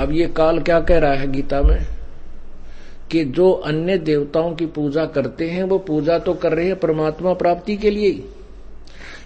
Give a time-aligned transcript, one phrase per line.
[0.00, 1.86] अब ये काल क्या कह रहा है गीता में?
[3.10, 7.32] कि जो अन्य देवताओं की पूजा करते हैं, वो पूजा तो कर रहे हैं परमात्मा
[7.32, 8.24] प्राप्ति के लिए। ही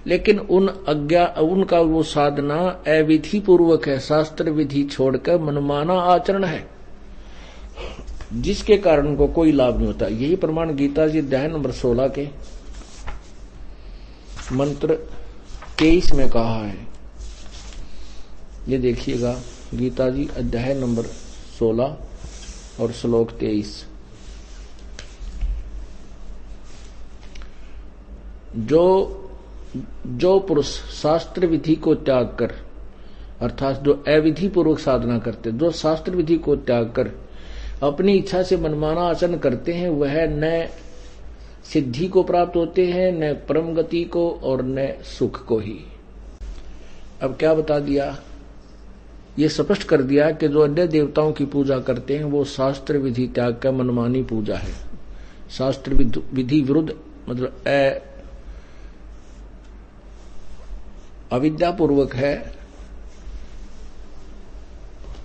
[0.06, 6.68] लेकिन उन अज्ञा, उनका वो साधना अविधि पूर्वक है। शास्त्र विधि छोड़कर मनमाना आचरण है।
[8.32, 12.28] जिसके कारण उनको कोई लाभ नहीं होता। यही प्रमाण गीता जी अध्याय नंबर सोलह के
[14.52, 14.94] मंत्र
[15.78, 16.86] तेईस में कहा है।
[18.68, 19.40] ये देखिएगा।
[19.74, 21.02] गीता जी अध्याय नंबर
[21.58, 21.96] सोलह
[22.80, 23.86] और श्लोक तेईस।
[28.56, 29.16] जो
[30.06, 30.66] जो पुरुष
[31.02, 32.52] शास्त्र विधि को त्याग कर,
[33.40, 37.10] अर्थात जो अविधि पूर्वक साधना करते, जो शास्त्र विधि को त्याग कर
[37.82, 40.68] अपनी इच्छा से मनमाना आचरण करते हैं, वह न
[41.72, 45.78] सिद्धि को प्राप्त होते हैं, न परम गति को और न सुख को ही।
[47.22, 48.18] अब क्या बता दिया?
[49.38, 53.26] ये स्पष्ट कर दिया कि जो अन्य देवताओं की पूजा करते हैं, वो शास्त्र विधि
[53.26, 54.72] त्याग का मनमानी पूजा है।
[55.50, 55.94] शास्त्र
[56.32, 56.94] विधि विरुद्ध
[57.28, 57.62] मतलब
[61.32, 62.56] अविद्यापूर्वक है।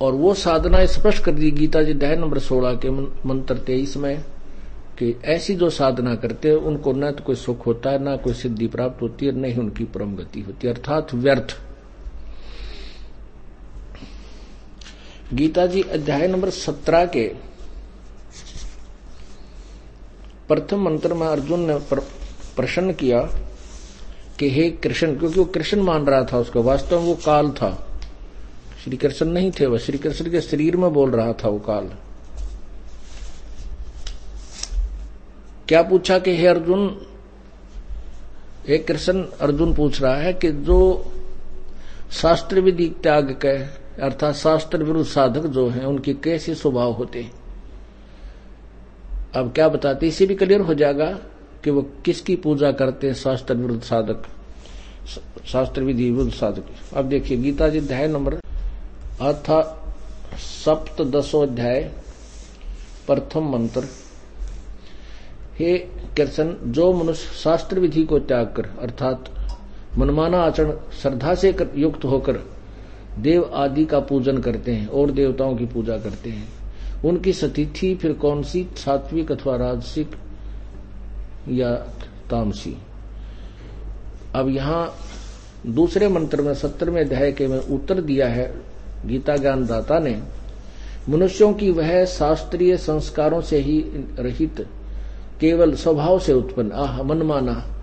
[0.02, 2.90] और वो साधना स्पष्ट कर दी गीता जी अध्याय नंबर सोलह के
[3.28, 4.24] मंत्र तेईस में,
[5.00, 8.34] कि ऐसी जो साधना करते हैं, उनको न तो कोई सुख होता है ना कोई
[8.34, 11.65] सिद्धि प्राप्त होती है न ही उनकी परम गति होती। है अर्थात व्यर्थ।
[15.34, 17.24] गीता जी अध्याय नंबर सत्रह के
[20.48, 21.78] प्रथम मंत्र में अर्जुन ने
[22.56, 23.22] प्रश्न किया
[24.40, 27.72] कि हे कृष्ण, क्योंकि वो कृष्ण मान रहा था उसको, वास्तव में वो काल था।
[28.84, 31.90] श्री कृष्ण नहीं थे वह श्री कृष्ण के शरीर में बोल रहा था वो काल।
[35.68, 37.08] क्या पूछा कि हे अर्जुन,
[38.68, 40.80] हे कृष्ण, अर्जुन पूछ रहा है कि जो
[42.12, 47.32] शास्त्र विधि त्याग के अर्थात शास्त्र विरुद्ध साधक जो हैं, उनके कैसे स्वभाव होते हैं?
[49.36, 51.20] अब क्या बताते इसे भी क्लियर हो जाएगा
[51.64, 54.24] कि वो किसकी पूजा करते हैं शास्त्र विरुद्ध साधक?
[55.46, 58.34] शास्त्र विधि विरुद्ध साधक। अब देखिए, गीता जी अध्याय नंबर
[59.22, 59.76] अथ
[60.38, 61.92] सप्त दसोध्याय
[63.08, 63.84] प्रथम मंत्र।
[65.60, 65.78] हे
[66.18, 69.30] कृष्ण, जो मनुष्य शास्त्र विधि को त्याग कर, अर्थात
[69.98, 72.55] मनमाना आचरण, श्रद्धा से युक्त होकर
[73.20, 76.50] देव आदि का पूजन करते हैं, और देवताओं की पूजा करते हैं।
[77.06, 78.68] उनकी सतिथि फिर कौन सी?
[78.76, 80.16] सात्विक अथवा राजसिक
[81.50, 81.76] या
[82.30, 82.78] तामसी?
[84.36, 84.94] अब यहाँ
[85.68, 88.62] दूसरे मंत्र में सत्तरवें अध्याय के में उत्तर दिया है
[89.06, 90.22] गीता ज्ञान दाता ने,
[91.10, 93.80] मनुष्यों की वह शास्त्रीय संस्कारों से ही
[94.20, 94.68] रहित,
[95.40, 97.75] केवल स्वभाव से उत्पन्न, आह मन माना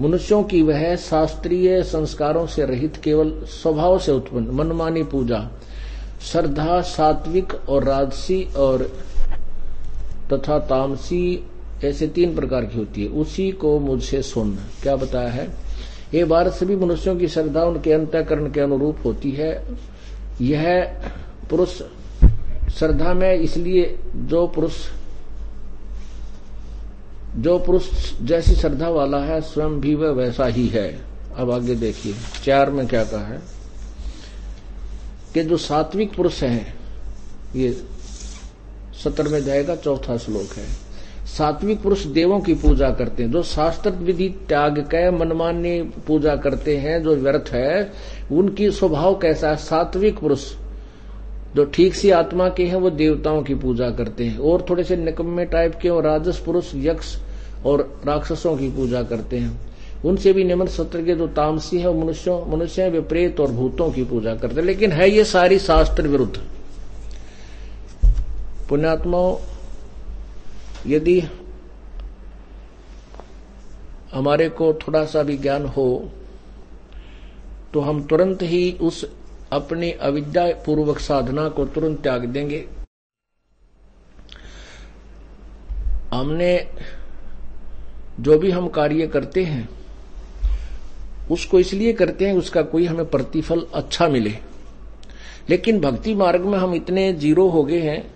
[0.00, 5.50] मनुष्यों की वह शास्त्रीय संस्कारों से रहित केवल स्वभाव से उत्पन्न, मनमानी पूजा,
[6.22, 8.82] श्रद्धा, सात्विक और राजसी और
[10.32, 11.44] तथा तामसी,
[11.84, 15.48] ऐसे तीन प्रकार की होती है। उसी को मुझसे सुन क्या बताया है?
[16.14, 19.62] ये बात सभी मनुष्यों की श्रद्धा उनके अंतकरण के अनुरूप होती है।
[20.40, 20.84] यह
[21.50, 21.82] पुरुष
[22.78, 24.72] श्रद्धा में इसलिए जो पुरुष
[27.38, 27.84] जो पुरुष
[28.22, 31.00] जैसी श्रद्धा वाला है, स्वयं भी वह वैसा ही है।
[31.36, 32.14] अब आगे देखिए,
[32.44, 33.40] चार में क्या कहा है?
[35.34, 36.74] कि जो सात्विक पुरुष हैं,
[37.56, 37.72] ये
[39.04, 40.86] सत्र में जाएगा, चौथा श्लोक है।
[41.26, 46.76] सात्विक पुरुष देवों की पूजा करते हैं। जो शास्त्र विधि त्याग के मनमान्य पूजा करते
[46.76, 47.92] हैं, जो व्यर्थ है,
[48.32, 49.56] उनकी स्वभाव कैसा है?
[49.56, 50.52] सात्विक पुरुष
[51.56, 54.96] जो ठीक सी आत्मा के हैं, वो देवताओं की पूजा करते हैं। और थोड़े से
[54.96, 57.16] निकम्मे टाइप के और राजस पुरुष, यक्ष
[57.64, 59.60] और राक्षसों की पूजा करते हैं।
[60.04, 64.04] उनसे भी निम्न सत्र के जो तामसी है मनुष्यों, मनुष्य वे प्रेत और भूतों की
[64.04, 66.36] पूजा करते हैं। लेकिन है ये सारी शास्त्र विरुद्ध।
[68.68, 69.36] पुण्यात्माओं,
[70.86, 71.20] यदि
[74.12, 76.10] हमारे को थोड़ा सा भी ज्ञान हो
[77.74, 79.04] तो हम तुरंत ही उस
[79.52, 82.64] अपनी अविद्या पूर्वक साधना को तुरंत त्याग देंगे।
[86.12, 86.56] हमने
[88.20, 89.68] जो भी हम कार्य करते हैं,
[91.30, 94.32] उसको इसलिए करते हैं, उसका कोई हमें प्रतिफल अच्छा मिले।
[95.50, 98.12] लेकिन भक्ति मार्ग में हम इतने ज़ीरो हो गए हैं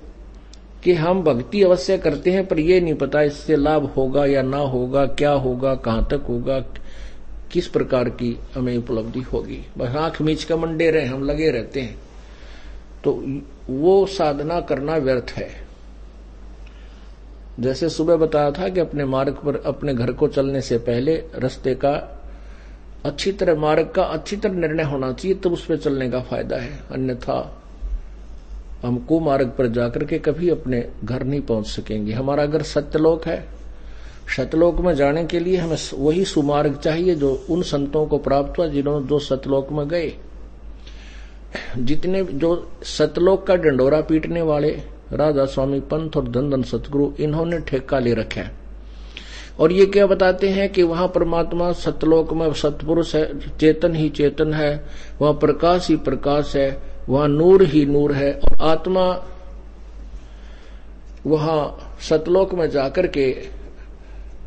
[0.84, 4.58] कि हम भक्ति अवश्य करते हैं, पर यह नहीं पता इससे लाभ होगा या ना
[4.58, 6.60] होगा, क्या होगा, कहाँ तक होगा,
[7.52, 11.80] किस प्रकार की हमें उपलब्धि होगी। बस आँख मीच का मंडे रहे, हम लगे रहते
[11.80, 11.98] हैं।
[13.04, 13.24] तो
[13.70, 15.69] वो साधना करना व्यर्थ है।
[17.60, 21.74] जैसे सुबह बताया था कि अपने मार्ग पर, अपने घर को चलने से पहले रास्ते
[21.74, 22.16] का
[23.04, 26.20] अच्छी तरह, मार्ग का अच्छी तरह निर्णय होना चाहिए, तब तो उस पर चलने का
[26.20, 27.62] फ़ायदा है। अन्यथा
[28.84, 33.44] हम कुमार्ग पर जाकर के कभी अपने घर नहीं पहुँच सकेंगे। हमारा अगर सत्यलोक है।
[34.36, 38.66] सतलोक में जाने के लिए हमें वही सुमार्ग चाहिए जो उन संतों को प्राप्त हुआ,
[38.66, 40.12] जिन्होंने जो सतलोक में गए।
[41.78, 47.58] जितने जो सतलोक का डंडोरा पीटने वाले राधा स्वामी पंथ और धन धन सतगुरु इन्होंने
[47.58, 48.52] ठेका ले रखे है।
[49.60, 54.54] और ये क्या बताते हैं कि वहाँ परमात्मा सतलोक में सतपुरुष है, चेतन ही चेतन
[54.54, 54.86] है,
[55.20, 59.24] वहाँ प्रकाश ही प्रकाश है, वहाँ नूर ही नूर है, और आत्मा
[61.26, 63.36] वहाँ सतलोक में जाकर के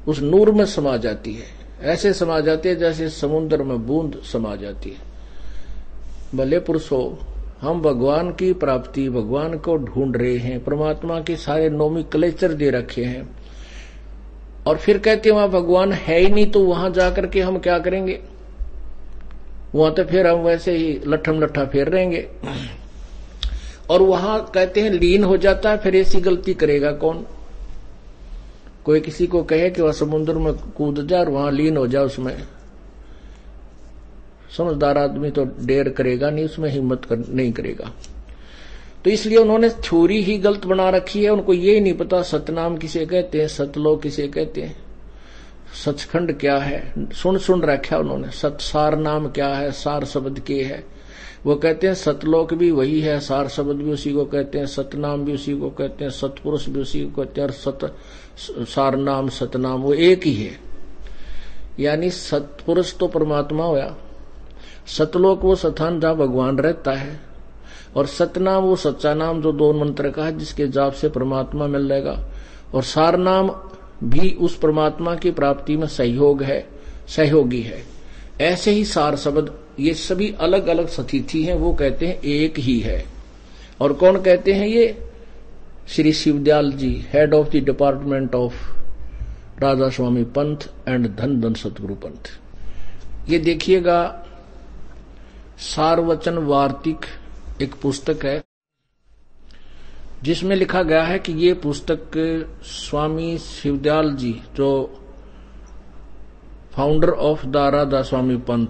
[0.07, 1.45] उस नूर में समा जाती है।
[1.81, 5.13] ऐसे समा जाती है जैसे समुद्र में बूंद समा जाती है।
[6.37, 7.19] भले पुरुषो
[7.63, 12.69] हम भगवान की प्राप्ति, भगवान को ढूंढ रहे हैं, परमात्मा के सारे नोमी कलेचर दे
[12.69, 13.29] रखे हैं।
[14.67, 17.79] और फिर कहते हैं, वहाँ भगवान है ही नहीं तो वहाँ जाकर के हम क्या
[17.79, 18.19] करेंगे?
[19.75, 22.27] वहाँ तो फिर हम वैसे ही लठम लट्ठा फेर रहेंगे।
[23.89, 27.25] और वहाँ कहते हैं, लीन हो जाता है, फिर ऐसी गलती करेगा कौन?
[28.85, 32.03] कोई किसी को कहे कि वह समुद्र में कूद जा और वहाँ लीन हो जाए
[32.03, 32.37] उसमें।
[34.57, 37.91] समझदार आदमी तो डेर करेगा नहीं उसमें हिम्मत कर, नहीं करेगा।
[39.05, 42.77] तो इसलिए उन्होंने थ्योरी ही गलत बना रखी है उनको ये ही नहीं पता सतनाम
[42.77, 44.75] किसे कहते हैं सतलोक किसे कहते हैं
[45.75, 50.83] सचखंड क्या है। सुन सुन रखा उन्होंने सतसार नाम क्या है सार शब्द के है।
[51.45, 55.25] वो कहते हैं सतलोक भी वही है सार शब्द भी उसी को कहते हैं सतनाम
[55.25, 57.95] भी उसी को कहते हैं सतपुरुष भी उसी को कहते हैं और सत
[58.69, 60.57] सार नाम सतनाम वो एक ही है।
[61.79, 63.95] यानी सतपुरुष तो परमात्मा होया।
[64.87, 67.19] सतलोक वो स्थान जहाँ भगवान रहता है
[67.95, 71.87] और सतनाम वो सच्चा नाम जो दो मंत्र का है, जिसके जाप से परमात्मा मिल
[71.87, 72.29] जाएगा
[72.75, 73.51] और सार नाम
[74.03, 76.67] भी उस परमात्मा की प्राप्ति में सहयोग है,
[77.07, 77.83] सहयोगी है।
[78.41, 82.79] ऐसे ही सार शब्द, ये सभी अलग अलग सतिथि हैं, वो कहते हैं एक ही
[82.79, 83.05] है।
[83.81, 85.07] और कौन कहते हैं ये?
[85.87, 88.53] Shri Shivdayal ji head of the department of
[89.59, 90.57] Radha Swami पंथ
[90.87, 92.39] एंड धन धन सतगुरु पंथ।
[93.29, 94.22] ये देखिएगा
[95.63, 97.05] सार्वचन वार्तिक
[97.61, 98.43] एक पुस्तक है
[100.23, 102.11] जिसमें लिखा गया है कि ये पुस्तक
[102.63, 104.69] स्वामी शिवदयाल जी जो
[106.73, 108.67] founder of the Radha Swami पंथ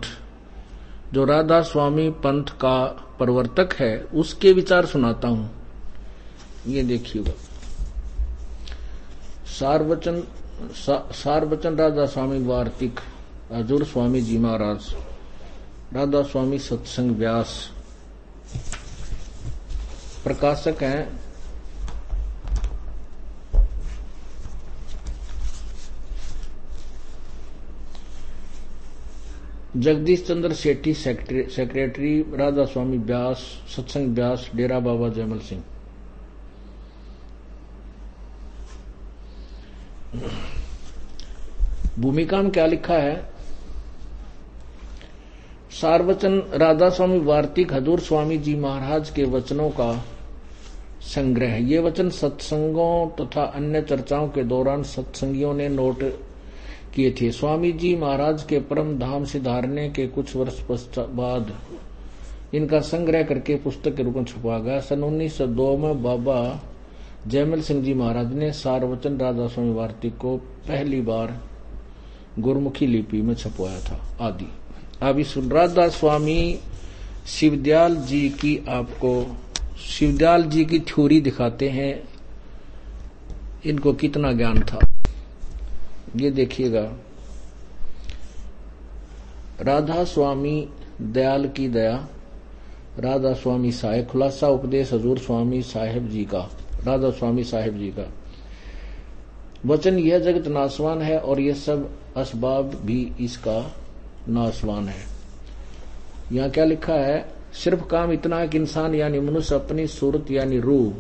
[1.14, 2.86] जो राधा स्वामी पंथ का
[3.20, 5.50] प्रवर्तक है उसके विचार सुनाता हूँ।
[6.68, 7.32] ये देखिएगा।
[9.48, 10.22] सार्वचन
[10.62, 13.00] सा, सार्वचन राधा स्वामी वार्तिक
[13.52, 14.96] हजूर स्वामी जी महाराज।
[15.94, 17.72] राधा स्वामी सत्संग व्यास
[20.24, 21.20] प्रकाशक हैं।
[29.78, 33.38] जगदीश चंद्र सेठी सेक्रेटरी राधा स्वामी व्यास,
[33.76, 35.64] सत्संग व्यास, डेरा बाबा जयमल सिंह।
[42.00, 43.33] भूमिका में क्या लिखा है?
[45.74, 49.94] सार्वचन राधा स्वामी वार्तिक हजूर स्वामी जी महाराज के वचनों का
[51.04, 56.04] संग्रह। ये वचन सत्संगों तथा तो अन्य चर्चाओं के दौरान सत्संगियों ने नोट
[56.96, 61.54] किए थे। स्वामी जी महाराज के परम धाम से धारने के कुछ वर्ष बाद
[62.56, 66.40] इनका संग्रह करके पुस्तक के रूप में छुपा गया। सन उन्नीस सौ दो में बाबा
[67.28, 70.38] जयमल सिंह जी महाराज ने सार्वचन राधा स्वामी वार्तिक को
[70.68, 71.40] पहली बार
[72.40, 74.48] गुरमुखी लिपि में छपवाया था, आदि।
[75.10, 76.60] अभी राधा स्वामी
[77.28, 79.38] शिवदयाल जी की आपको,
[79.88, 82.04] शिवदयाल जी की थ्योरी दिखाते हैं।
[83.66, 84.80] इनको कितना ज्ञान था।
[86.16, 86.94] ये देखिएगा।
[89.62, 90.70] राधा स्वामी
[91.02, 92.08] दयाल की दया,
[93.00, 96.50] राधा स्वामी साहेब खुलासा उपदेश हजूर स्वामी साहेब जी का,
[96.84, 98.14] राधा स्वामी साहेब जी का।
[99.66, 103.76] वचन यह जगत नासवान है और यह सब असबाब भी इसका
[104.30, 105.06] नासवान है।
[106.32, 107.34] यहाँ क्या लिखा है?
[107.54, 110.94] सिर्फ़ काम इतना कि इंसान यानी मनुष्य अपनी सूरत यानी रूह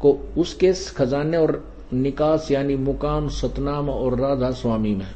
[0.00, 5.14] को उसके खजाने और निकास यानी मुकाम सतनाम और राधा स्वामी में।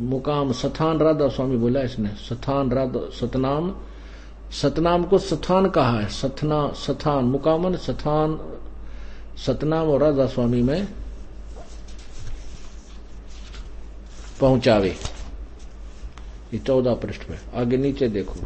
[0.00, 3.76] मुकाम सथान राधा स्वामी बोला इसने। सथान राधा, सतनाम।
[4.62, 8.58] सतनाम को सथान कहा है। सथना, सथान, मुकामन सथान,
[9.46, 10.88] सतनाम और राधा स्वामी में
[14.40, 14.96] पहुंचावे।
[16.52, 18.40] ये चौदह पृष्ठ में। आगे नीचे देखो।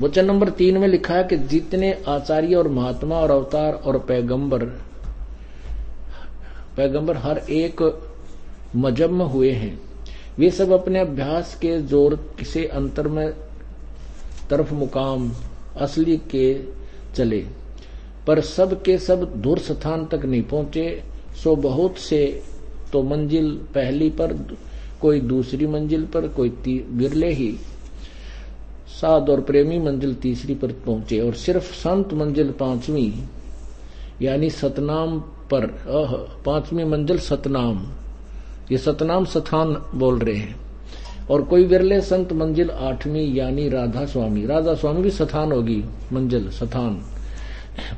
[0.00, 4.64] वचन नंबर तीन में लिखा है कि जितने आचार्य और महात्मा और अवतार और पैगंबर
[6.76, 7.82] पैगंबर हर एक
[8.76, 9.78] मजब में हुए हैं।
[10.38, 13.32] वे सब अपने अभ्यास के ज़ोर किसे अंतर में
[14.50, 15.30] तरफ़ मुकाम
[15.76, 16.54] असली के
[17.14, 17.40] चले।
[18.26, 21.02] पर सब के सब दूर स्थान तक नहीं पहुँचे,
[21.42, 22.42] सो बहुत से
[22.92, 24.32] तो मंजिल पहली पर
[25.00, 26.48] कोई दूसरी मंजिल पर कोई
[26.90, 27.52] बिरले ही।
[28.90, 33.12] साध और प्रेमी मंजिल तीसरी पर पहुँचे और सिर्फ़ संत मंजिल पांचवी,
[34.22, 35.18] यानी सतनाम
[35.50, 35.66] पर
[36.46, 37.86] पांचवी मंजिल सतनाम।
[38.72, 40.56] ये सतनाम सथान बोल रहे हैं।
[41.30, 46.50] और कोई विरले संत मंजिल आठवीं, यानी राधा स्वामी। राधा स्वामी भी सथान होगी, मंजिल,
[46.50, 47.00] सथान,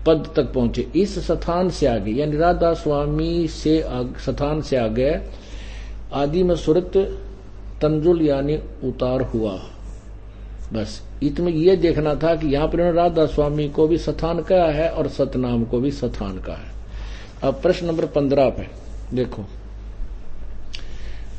[0.07, 3.83] पद तक पहुँचे। इस स्थान से आगे, यानी राधा स्वामी से
[4.19, 5.43] स्थान से आगे
[6.13, 6.93] आदि में सुरत
[7.83, 9.61] तंजुल यानी उतार हुआ।
[10.73, 14.89] बस, इतने ये देखना था कि यहाँ पर राधा स्वामी को भी स्थान का है
[14.89, 16.73] और सतनाम को भी स्थान का है।
[17.43, 18.69] अब प्रश्न नंबर पंद्रह पे,
[19.17, 19.43] देखो।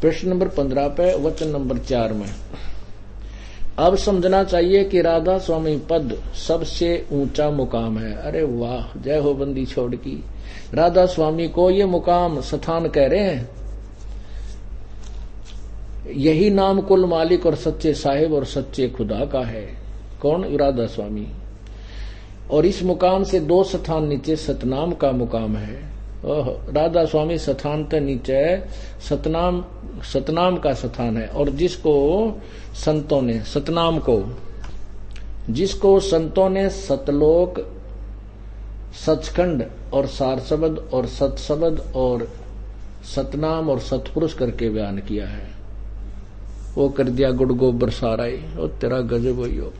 [0.01, 2.30] प्रश्न नंबर पंद्रह पे, वचन नंबर चार में।
[3.77, 9.34] अब समझना चाहिए कि राधा स्वामी पद सबसे ऊँचा मुकाम है। अरे वाह, जय हो
[9.34, 10.24] बंदी छोड़ की
[10.74, 13.62] राधा स्वामी को ये मुकाम स्थान कह रहे हैं?
[16.12, 19.77] यही नाम कुल मालिक और सच्चे साहेब और सच्चे खुदा का है।
[20.22, 20.57] कौन?
[20.57, 21.27] राधा स्वामी।
[22.51, 25.93] और इस मुकाम से दो स्थान नीचे सतनाम का मुकाम है।
[26.74, 28.65] राधा स्वामी, स्थान के नीचे
[29.10, 29.65] सतनाम
[30.13, 32.31] सतनाम का स्थान है। और जिसको
[32.74, 34.38] संतों ने, सतनाम को,
[35.50, 37.75] जिसको संतों ने सतलोक,
[39.05, 42.31] सचखंड और सारसबद और सतसबद और
[43.15, 45.62] सतनाम और सतपुरुष करके बयान किया है।
[46.75, 49.72] वो कर दिया गुड़ गोबर सारा ही और तेरा गजब हो।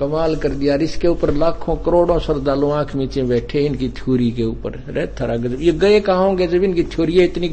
[0.00, 4.78] कमाल कर दिया। इसके ऊपर लाखों करोड़ों श्रद्धालु आँख नीचे बैठे इनकी थ्योरी के ऊपर।
[4.88, 7.48] रे थरा गजब। ये गए कहा होंगे जब इनकी थ्योरी इतनी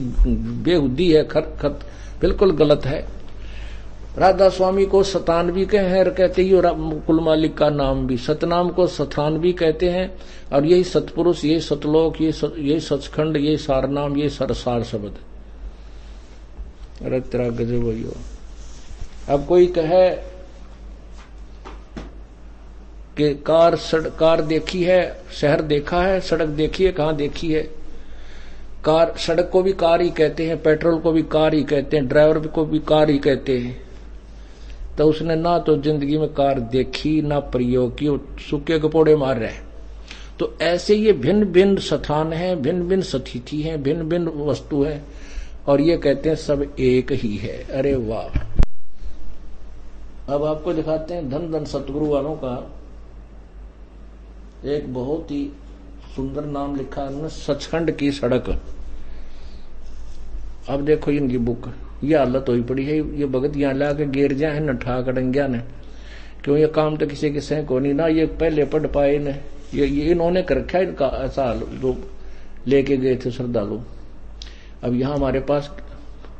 [0.63, 1.79] बेहुदी है खत खत
[2.21, 3.05] बिल्कुल गलत है।
[4.17, 6.67] राधा स्वामी को सतानवी कह है कहते ही और
[7.07, 10.11] कुल मालिक का नाम भी। सतनाम को सतान भी कहते हैं।
[10.53, 15.17] और यही सतपुरुष ये सतलोक ये सत, ये सचखंड ये सारनाम ये सरसार शब्द।
[17.01, 18.13] अरे तेरा गजब हो।
[19.29, 20.09] अब कोई कहे
[23.17, 25.01] कि कार सड़क कार देखी है,
[25.31, 27.61] शहर देखा है, सड़क देखी है, कहाँ देखी है?
[28.85, 32.07] कार, सड़क को भी कार ही कहते हैं, पेट्रोल को भी कार ही कहते हैं,
[32.07, 33.81] ड्राइवर को भी कार ही कहते हैं।
[34.97, 39.71] तो उसने ना तो ज़िंदगी में कार देखी, ना प्रयोग की सूखे कपोड़े मार रहे
[40.39, 45.01] तो ऐसे ये भिन्न भिन्न स्थान है भिन्न भिन्न सतिथि है भिन्न भिन्न वस्तु है,
[45.67, 48.62] और ये कहते हैं सब एक ही है। अरे वाह!
[50.29, 52.55] अब आपको दिखाते हैं धन धन सतगुरु वालों का
[54.65, 55.45] एक बहुत ही
[56.15, 58.49] सुंदर नाम लिखा है सचखंड की सड़क।
[60.69, 61.71] अब देखो इनकी बुक
[62.03, 65.47] ये हालत हुई पड़ी है ये भगत यहाँ ला के गिर जाए न ठा कड़ंगिया
[65.47, 65.59] ने।
[66.43, 69.31] क्यों ये काम तो किसी के सह को नहीं ना ये पहले पढ़ पाए ने।
[69.73, 71.95] ये, ये इन्होंने कर रखा इनका ऐसा जो
[72.67, 73.79] लेके गए थे श्रद्धालु।
[74.83, 75.71] अब यहाँ हमारे पास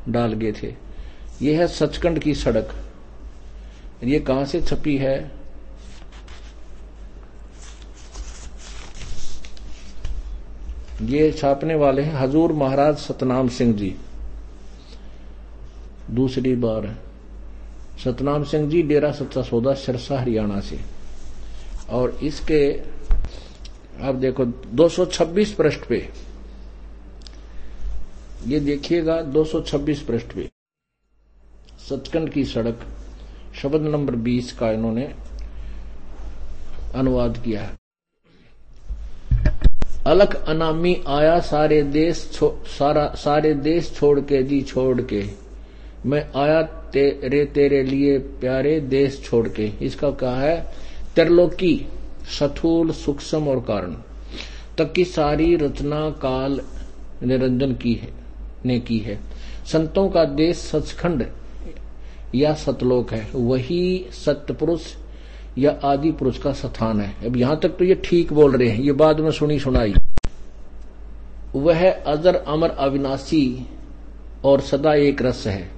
[0.10, 0.74] डाल गए थे।
[1.42, 2.74] ये है सचखंड की सड़क।
[4.04, 5.32] ये कहाँ से छपी है?
[11.02, 13.96] ये छापने वाले हैं हजूर महाराज सतनाम सिंह जी।
[16.12, 16.98] दूसरी बार
[18.04, 20.80] सतनाम सिंह जी डेरा सच्चा सौदा सिरसा हरियाणा से।
[21.90, 22.82] और इसके,
[24.02, 26.10] आप देखो 226 पृष्ठ पे।
[28.48, 30.52] ये देखिएगा 226 पृष्ठ पे।
[31.90, 32.86] सचखंड की सड़क।
[33.62, 35.14] शब्द नंबर 20 का इन्होंने
[36.96, 37.72] अनुवाद किया है।
[40.08, 45.24] अलख अनामी आया सारे देश सारा, सारे देश छोड़ के जी छोड़ के।
[46.06, 50.74] मैं आया तेरे तेरे लिए प्यारे देश छोड़ के। इसका कहा है?
[51.16, 51.86] त्रिलोकी,
[52.40, 53.96] सथूल, सूक्ष्म और कारण।
[54.78, 56.62] तक की सारी रचना काल
[57.24, 58.14] निरंजन की है,
[58.66, 59.20] ने की है।
[59.66, 61.26] संतों का देश सचखंड
[62.36, 64.82] या सतलोक है, वही सत्य पुरुष
[65.58, 68.80] या आदि पुरुष का स्थान है। अब यहाँ तक तो ये ठीक बोल रहे हैं,
[68.80, 69.94] ये बाद में सुनी सुनाई।
[71.56, 73.68] वह अजर अमर अविनाशी
[74.46, 75.70] और सदा एक रस है।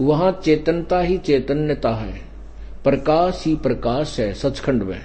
[0.00, 2.22] वहाँ चेतनता ही चैतन्यता है।
[2.84, 5.00] प्रकाश ही प्रकाश है सचखंड में।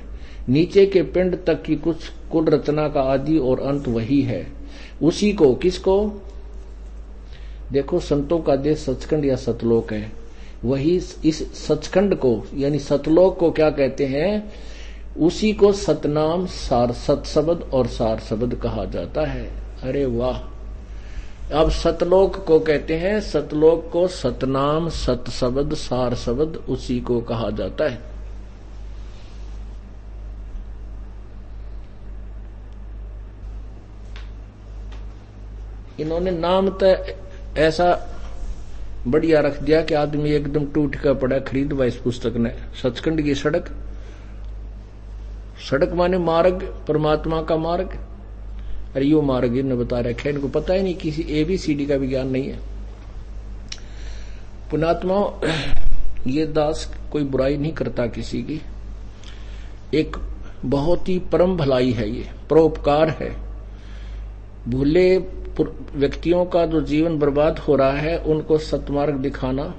[0.50, 1.98] नीचे के पिंड तक की कुछ
[2.31, 4.48] कुल रचना का आदि और अंत वही है।
[5.03, 6.21] उसी को किसको?
[7.71, 10.12] देखो, संतों का देश सचखंड या सतलोक है।
[10.65, 14.51] वही इस सचखंड को, यानी सतलोक को क्या कहते हैं?
[15.17, 19.51] उसी को सतनाम सार सतशब्द और सार शब्द कहा जाता है।
[19.83, 20.39] अरे वाह!
[21.53, 27.49] अब सतलोक को कहते हैं, सतलोक को सतनाम सत शब्द सार शब्द, उसी को कहा
[27.49, 28.01] जाता है।
[35.99, 36.85] इन्होंने नाम तो
[37.57, 38.15] ऐसा
[39.08, 42.50] बढ़िया रख दिया कि आदमी एकदम टूट कर पड़ा खरीद इस पुस्तक ने।
[42.84, 43.70] सचखंड की सड़क।
[45.70, 47.98] सड़क माने मार्ग, परमात्मा का मार्ग।
[48.96, 52.27] अरे यो मार्ग इन्होंने बता रखा इनको पता ही नहीं, किसी एबीसीडी का भी ज्ञान
[52.27, 52.60] नहीं है।
[54.72, 55.41] पुणात्मा
[56.27, 58.62] ये दास कोई बुराई नहीं करता किसी की।
[59.94, 60.18] एक
[60.65, 63.36] बहुत ही परम भलाई है ये, परोपकार है।
[64.68, 65.20] भूले
[65.95, 69.73] व्यक्तियों का जो जीवन बर्बाद हो रहा है, उनको सतमार्ग दिखाना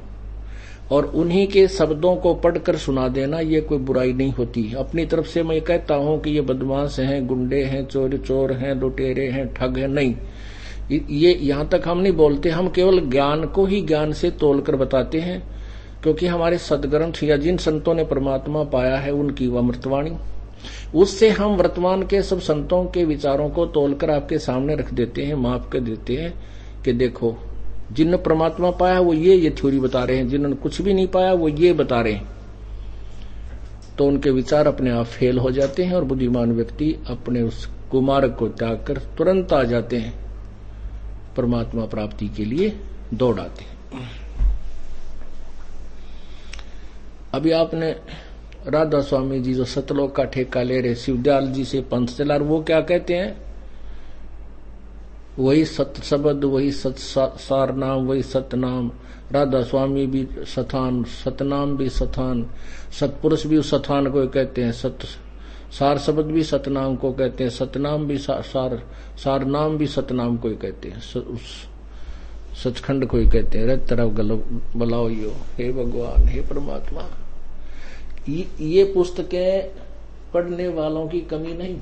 [0.92, 5.26] और उन्हीं के शब्दों को पढ़कर सुना देना, ये कोई बुराई नहीं होती। अपनी तरफ़
[5.26, 9.54] से मैं कहता हूँ कि ये बदमाश हैं, गुंडे हैं, चोर चोर हैं, लुटेरे हैं,
[9.54, 10.14] ठग हैं, नहीं।
[11.10, 15.20] ये यहाँ तक हम नहीं बोलते, हम केवल ज्ञान को ही ज्ञान से तोलकर बताते
[15.20, 15.42] हैं,
[16.02, 20.10] क्योंकि हमारे सदग्रंथ या जिन संतों ने परमात्मा पाया है, उनकी वह अमृतवाणी।
[20.94, 25.34] उससे हम वर्तमान के सब संतों के विचारों को तोलकर आपके सामने रख देते हैं,
[25.34, 26.32] माफ़ कर देते हैं
[26.84, 27.36] कि देखो
[27.92, 31.32] जिन परमात्मा पाया वो ये ये थ्योरी बता रहे हैं, जिन्होंने कुछ भी नहीं पाया
[31.32, 32.28] वो ये बता रहे हैं।
[33.98, 38.34] तो उनके विचार अपने आप फेल हो जाते हैं और बुद्धिमान व्यक्ति अपने उस कुमार्ग
[38.34, 40.12] को त्याग कर तुरंत आ जाते हैं,
[41.36, 42.72] परमात्मा प्राप्ति के लिए
[43.14, 43.78] दौड़ आते हैं।
[47.34, 47.94] अभी आपने
[48.70, 52.62] राधा स्वामी जी जो सतलोक का ठेका ले रहे, शिवदयाल जी से पंथ चला वो
[52.62, 53.50] क्या कहते हैं?
[55.38, 58.90] वही सत शब्द, वही सत सार नाम वही सतनाम।
[59.32, 62.46] राधा स्वामी भी सथान, सतनाम भी सथान।
[63.00, 64.98] सतपुरुष भी उस सथान को कहते हैं, सत,
[65.72, 68.82] सार शब्द भी सतनाम को कहते हैं, सतनाम भी सार
[69.16, 71.44] सार नाम भी सतनाम को ही कहते हैं उस
[72.64, 77.19] सचखंड को ही कहते हैं। रत तरफ़ बलाओ यो, हे भगवान, हे परमात्मा।
[78.60, 79.68] ये पुस्तकें
[80.34, 81.80] पढ़ने वालों की कमी नहीं।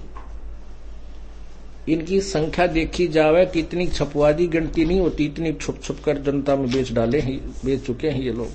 [1.89, 6.57] इनकी संख्या देखी जावे कि इतनी छपवादी गिनती नहीं होती, इतनी छुप छुप कर जनता
[6.57, 8.49] में बेच डाले हैं, बेच चुके हैं ये लोग।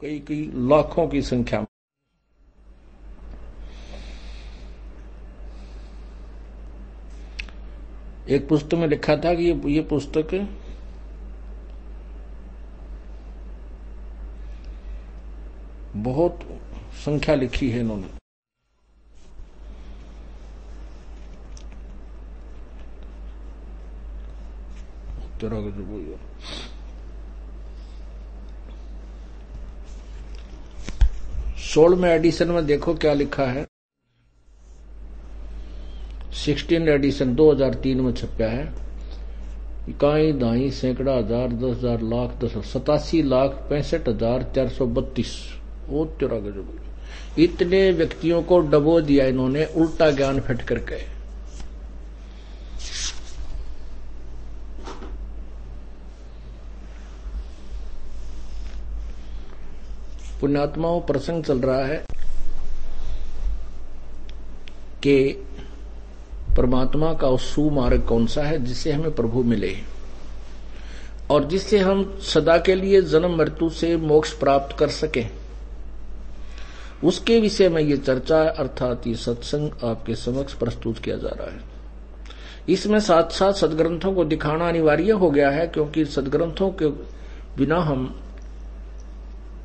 [0.00, 1.66] कई कई लाखों की संख्या में।
[8.28, 10.34] एक पुस्तक में लिखा था कि ये ये पुस्तक
[15.96, 16.40] बहुत
[17.04, 18.08] संख्या लिखी है इन्होंने।
[25.40, 26.18] जो
[31.64, 33.66] सोलहवें एडिशन में देखो क्या लिखा है।
[36.34, 38.64] सिक्सटीन एडिशन 2003 में छपा है।
[39.88, 45.36] इकाई, दाई, सैकड़ा, हज़ार, दस हज़ार, लाख, दस सतासी लाख, पैंसठ हज़ार, चार सौ बत्तीस।
[45.90, 50.98] वो तेरह गजब इतने व्यक्तियों को डबो दिया इन्होंने, उल्टा ज्ञान फिट करके
[60.40, 62.04] पुण्यात्माओं प्रसंग चल रहा है
[65.02, 65.46] कि
[66.56, 69.74] परमात्मा का सुमार्ग कौन सा है जिससे हमें प्रभु मिले।
[71.30, 75.39] और जिससे हम सदा के लिए जन्म मृत्यु से मोक्ष प्राप्त कर सकें।
[77.02, 81.68] उसके विषय में ये चर्चा अर्थात ये सत्संग आपके समक्ष प्रस्तुत किया जा रहा है।
[82.68, 86.88] इसमें साथ साथ सदग्रंथों को दिखाना अनिवार्य हो गया है क्योंकि सदग्रंथों के
[87.56, 88.14] बिना हम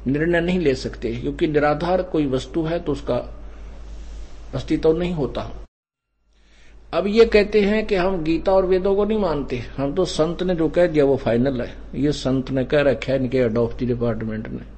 [0.08, 3.16] निर्णय नहीं ले सकते, क्योंकि निराधार कोई वस्तु है तो उसका
[4.56, 5.50] अस्तित्व नहीं होता।
[6.94, 10.44] अब ये कहते हैं कि हम गीता और वेदों को नहीं मानते। हम तो संत
[10.44, 13.86] ने जो कह दिया वो फाइनल है। ये संत ने कह रखा है इनके अडोप्टी
[13.86, 14.75] डिपार्टमेंट ने।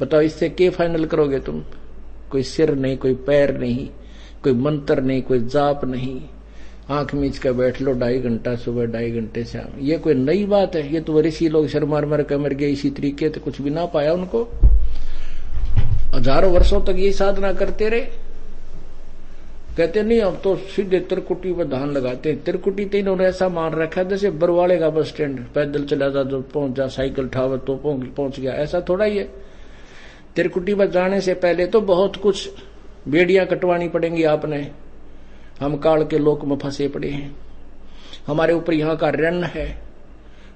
[0.00, 1.62] बताओ, इससे के फाइनल करोगे तुम?
[2.30, 3.88] कोई सिर नहीं, कोई पैर नहीं,
[4.42, 6.20] कोई मंत्र नहीं, कोई जाप नहीं।
[6.90, 10.76] आँख मीच कर बैठ लो ढाई घंटा, सुबह ढाई घंटे शाम। ये कोई नई बात
[10.76, 10.92] है?
[10.92, 13.70] ये तो ऋषि लोग शर मार मार कर मर गए इसी तरीके से कुछ भी
[13.70, 14.42] ना पाया उनको।
[16.14, 18.00] हज़ारों वर्षों तक ये साधना करते रहे।
[19.76, 23.72] कहते, नहीं, अब तो सीधे त्रिकुटी पर धान लगाते हैं। तिरकुटी तो इन्होंने ऐसा मान
[23.72, 27.58] रखा है, जैसे बरवाड़े का बस स्टैंड, पैदल चला जा, जो पहुँच जा, साइकिल ठावर
[27.58, 29.28] तो पहुँच गया। ऐसा थोड़ा ही है।
[30.36, 32.50] तिरकुटी पर जाने से पहले तो बहुत कुछ
[33.08, 34.70] बेड़ियाँ कटवानी पड़ेंगी आपने।
[35.60, 37.36] हम काल के लोक में फंसे पड़े हैं।
[38.26, 39.82] हमारे ऊपर यहाँ का ऋण है।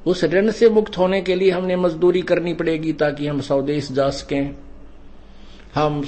[0.07, 4.11] उस ऋण से मुक्त होने के लिए हमने मजदूरी करनी पड़ेगी ताकि हम स्वदेश जा
[4.11, 4.57] सकें।
[5.75, 6.03] हम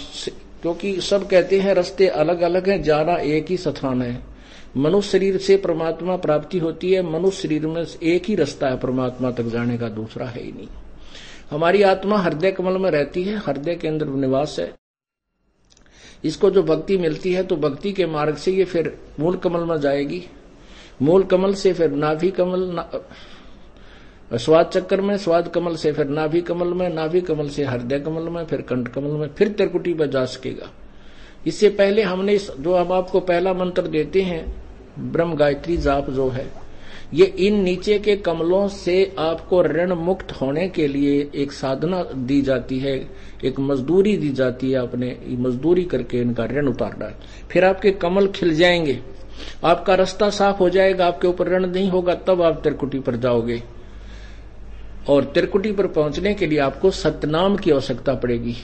[0.63, 4.23] क्योंकि सब कहते हैं रास्ते अलग अलग हैं, जाना एक ही स्थान है।
[4.77, 9.31] मनुष्य शरीर से परमात्मा प्राप्ति होती है, मनुष्य शरीर में एक ही रास्ता है, परमात्मा
[9.31, 10.69] तक जाने का दूसरा है ही नहीं।
[11.53, 14.73] हमारी आत्मा हृदय कमल में रहती है हृदय के अंदर निवास है।
[16.25, 19.81] इसको जो भक्ति मिलती है तो भक्ति के मार्ग से ये फिर मूल कमल में
[19.81, 20.23] जाएगी।
[21.03, 22.89] मूल कमल से फिर नाभि कमल ना,
[24.33, 28.29] स्वाद चक्कर में स्वाद कमल से फिर नाभि कमल में नाभि कमल से हृदय कमल
[28.29, 30.71] में फिर कंठ कमल में फिर त्रिकुटी पर जा सकेगा।
[31.47, 34.45] इससे पहले हमने जो हम आपको पहला मंत्र देते हैं
[35.13, 36.51] ब्रह्म गायत्री जाप जो है
[37.15, 42.43] ये इन नीचे के कमलों से आपको ऋण मुक्त होने के लिए एक साधना दी
[42.43, 43.09] जाती है,
[43.45, 47.15] एक मजदूरी दी जाती है आपने मजदूरी करके इनका ऋण उतारना है
[47.51, 48.99] फिर आपके कमल खिल जाएँगे,
[49.65, 53.63] आपका रास्ता साफ़ हो जाएगा, आपके ऊपर ऋण नहीं होगा, तब आप त्रिकुटी पर जाओगे।
[55.09, 58.55] और त्रिकुटी पर पहुँचने के लिए आपको सतनाम की आवश्यकता पड़ेगी।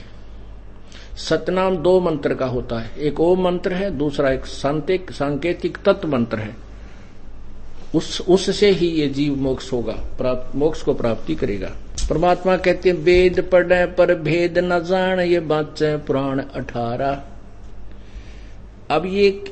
[1.17, 6.37] सतनाम दो मंत्र का होता है। एक ओम मंत्र है, दूसरा एक सांकेतिक तत्व मंत्र
[6.37, 6.68] है।
[7.95, 11.69] उस, उससे ही ये जीव मोक्ष होगा प्राप्त मोक्ष को प्राप्ति करेगा।
[12.09, 17.23] परमात्मा कहते हैं, वेद पढ़े पर भेद न जान ये बाचे पुराण अठारह।
[18.89, 19.43] अब ये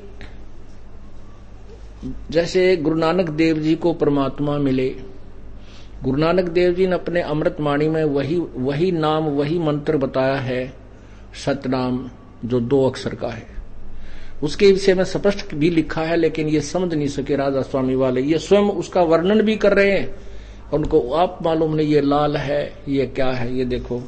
[2.32, 4.96] जैसे गुरु नानक देव जी को परमात्मा मिले,
[6.04, 10.36] गुरु नानक देव जी ने अपने अमृत वाणी में वही वही नाम, वही मंत्र बताया
[10.36, 10.74] है,
[11.46, 12.10] सतनाम,
[12.46, 13.57] जो दो अक्षर का है।
[14.44, 18.22] उसके विषय में स्पष्ट भी लिखा है, लेकिन ये समझ नहीं सके राजा स्वामी वाले।
[18.22, 20.16] ये स्वयं उसका वर्णन भी कर रहे हैं।
[20.74, 24.02] उनको आप मालूम नहीं, ये लाल है, ये क्या है, ये देखो।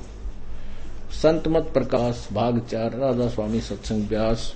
[1.11, 4.55] संत मत प्रकाश, भाग चार राधा स्वामी सत्संग व्यास।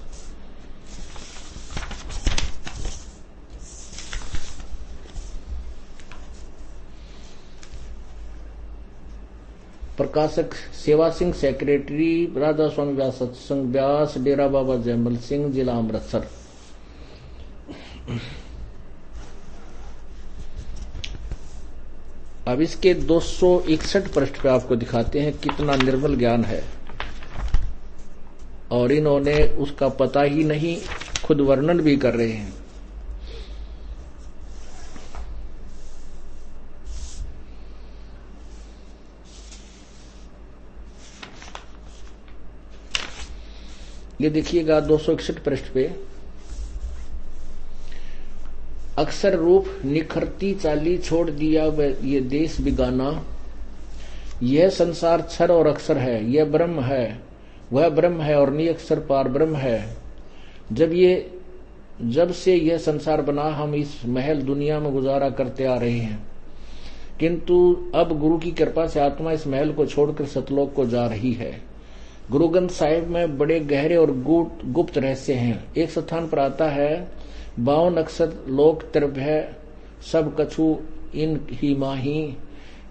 [9.97, 10.53] प्रकाशक
[10.85, 16.27] सेवा सिंह सेक्रेटरी राजा स्वामी व्यास, सत्संग व्यास, डेरा बाबा जयमल सिंह, जिला अमृतसर।
[22.47, 26.63] अब इसके 261 पृष्ठ पे आपको दिखाते हैं कितना निर्मल ज्ञान है।
[28.71, 30.77] और इन्होंने उसका पता ही नहीं,
[31.25, 32.62] खुद वर्णन भी कर रहे हैं।
[44.23, 45.91] ये देखिएगा दो सौ इकसठ पृष्ठ पे।
[48.97, 51.65] अक्सर रूप निखरती चाली छोड़ दिया
[52.03, 53.23] ये देश बिगाना।
[54.43, 57.19] यह संसार क्षर और अक्षर है, यह ब्रह्म है,
[57.73, 59.97] वह ब्रह्म है और निअक्षर पार ब्रह्म है।
[60.71, 61.39] जब ये
[62.01, 66.23] जब से यह संसार बना, हम इस महल दुनिया में गुजारा करते आ रहे हैं।
[67.19, 71.33] किंतु अब गुरु की कृपा से आत्मा इस महल को छोड़कर सतलोक को जा रही
[71.33, 71.72] है।
[72.31, 74.11] गुरु ग्रंथ साहिब में बड़े गहरे और
[74.65, 77.07] गुप्त रहस्य हैं। एक स्थान पर आता है,
[77.59, 79.55] बावन अक्षर लोक त्रिभ है,
[80.11, 80.77] सब कछु
[81.15, 82.33] इन ही माही।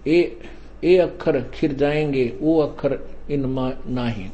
[0.07, 0.37] ए
[0.83, 2.99] ए अक्षर खिर जाएँगे वो अक्षर
[3.31, 3.43] इन
[3.87, 4.25] नाही।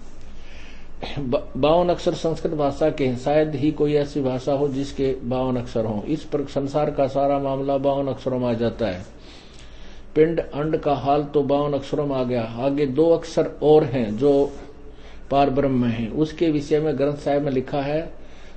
[1.57, 6.03] बावन अक्षर संस्कृत भाषा के शायद ही कोई ऐसी भाषा हो जिसके बावन अक्षर हो।
[6.07, 9.05] इस पर संसार का सारा मामला बावन अक्षरों में आ जाता है।
[10.15, 14.17] पिंड, अंड का हाल तो बावन अक्षरों में आ गया। आगे दो अक्षर और हैं
[14.17, 14.51] जो
[15.31, 18.11] पार ब्रह्म है। उसके विषय में ग्रंथ साहिब में लिखा है,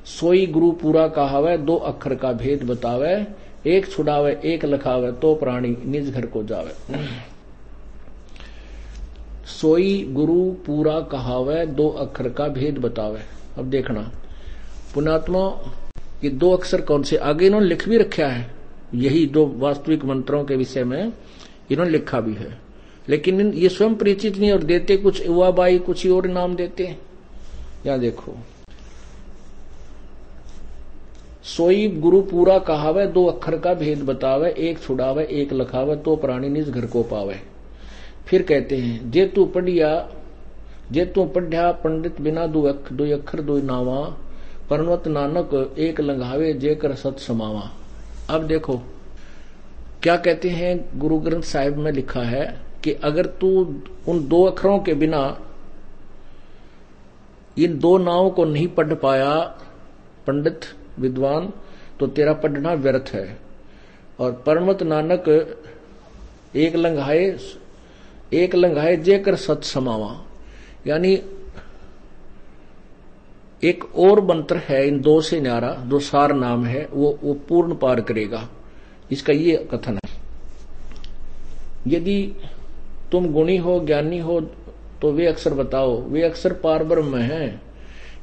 [0.07, 3.27] सोई गुरु पूरा कहावे, दो अक्षर का भेद बतावे,
[3.67, 6.73] एक छुड़ावे, एक लखावे तो प्राणी निज घर को जावे।
[9.51, 13.21] सोई गुरु पूरा कहावे, दो अक्षर का भेद बतावे।
[13.59, 14.11] अब देखना
[14.95, 15.41] पुणात्मा
[16.25, 17.17] ये दो अक्षर कौन से?
[17.17, 18.51] आगे इन्होंने लिख भी रखा है।
[18.95, 21.13] यही दो वास्तविक मंत्रों के विषय में
[21.71, 22.62] इन्होंने लिखा भी है।
[23.13, 26.99] लेकिन ये स्वयं परिचित नहीं और देते कुछ, युवा बाई कुछ और नाम देते हैं।
[27.87, 28.35] या देखो।
[31.45, 36.49] सोई गुरु पूरा कहावे, दो अक्षर का भेद बतावे, एक छुड़ावे, एक लखावे तो प्राणी
[36.49, 37.37] निज घर को पावे।
[38.27, 40.09] फिर कहते हैं, जे तू पढ़िया,
[40.93, 44.17] जे तू पढ़िया पंडित बिना दो अख, दो अक्षर दो नावा,
[44.71, 47.71] परमत नानक एक लंघावे जे कर सत समावा।
[48.31, 48.81] अब देखो,
[50.03, 54.79] क्या कहते हैं, गुरु ग्रंथ साहिब में लिखा है कि अगर तू उन दो अखरों
[54.79, 55.41] के बिना
[57.59, 59.39] इन दो नावों को नहीं पढ़ पाया,
[60.27, 60.61] पंडित,
[60.99, 61.53] विद्वान
[62.01, 63.39] तो तेरा पढ़ना व्यर्थ है।
[64.21, 65.57] और परमत नानक,
[66.57, 67.39] एक लंघाए
[68.33, 70.25] एक लंघाए जे कर सत समावा।
[70.87, 71.23] यानी
[73.65, 77.75] एक और मंत्र है, इन दो से न्यारा जो सार नाम है, वो वो पूर्ण
[77.75, 78.49] पार करेगा।
[79.11, 80.21] इसका ये कथन है।
[81.87, 82.33] यदि
[83.13, 84.41] तुम गुणी हो, ज्ञानी हो
[85.03, 87.63] तो वे अक्षर बताओ। वे अक्षर पार ब्रह्म हैं।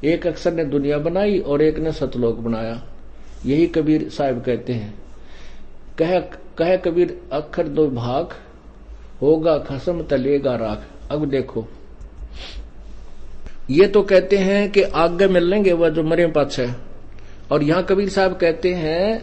[0.04, 2.82] एक अक्षर ने दुनिया बनाई और एक ने सतलोक बनाया।
[3.46, 4.94] यही कबीर साहब कहते हैं।
[5.98, 6.20] कह
[6.58, 8.28] कह कबीर अक्षर दो भाग,
[9.22, 11.66] होगा खसम, तलेगा राख। अब देखो।
[13.70, 16.76] ये तो कहते हैं कि आगे मिल लेंगे, वह जो मरे पक्ष है।
[17.52, 19.22] और यहाँ कबीर साहब कहते हैं,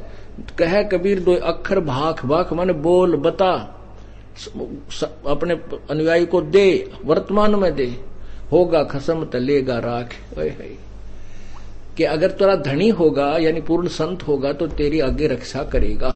[0.60, 3.74] कह कबीर दो अक्षर भाख भाख माने बोल, बता।
[5.26, 5.54] अपने
[5.90, 8.02] अनुयायी को दे, वर्तमान में दे,
[8.52, 10.16] होगा खसम तलेगा राख।
[11.98, 16.14] कि अगर तेरा धनी होगा, यानी पूर्ण संत होगा तो तेरी आगे रक्षा करेगा।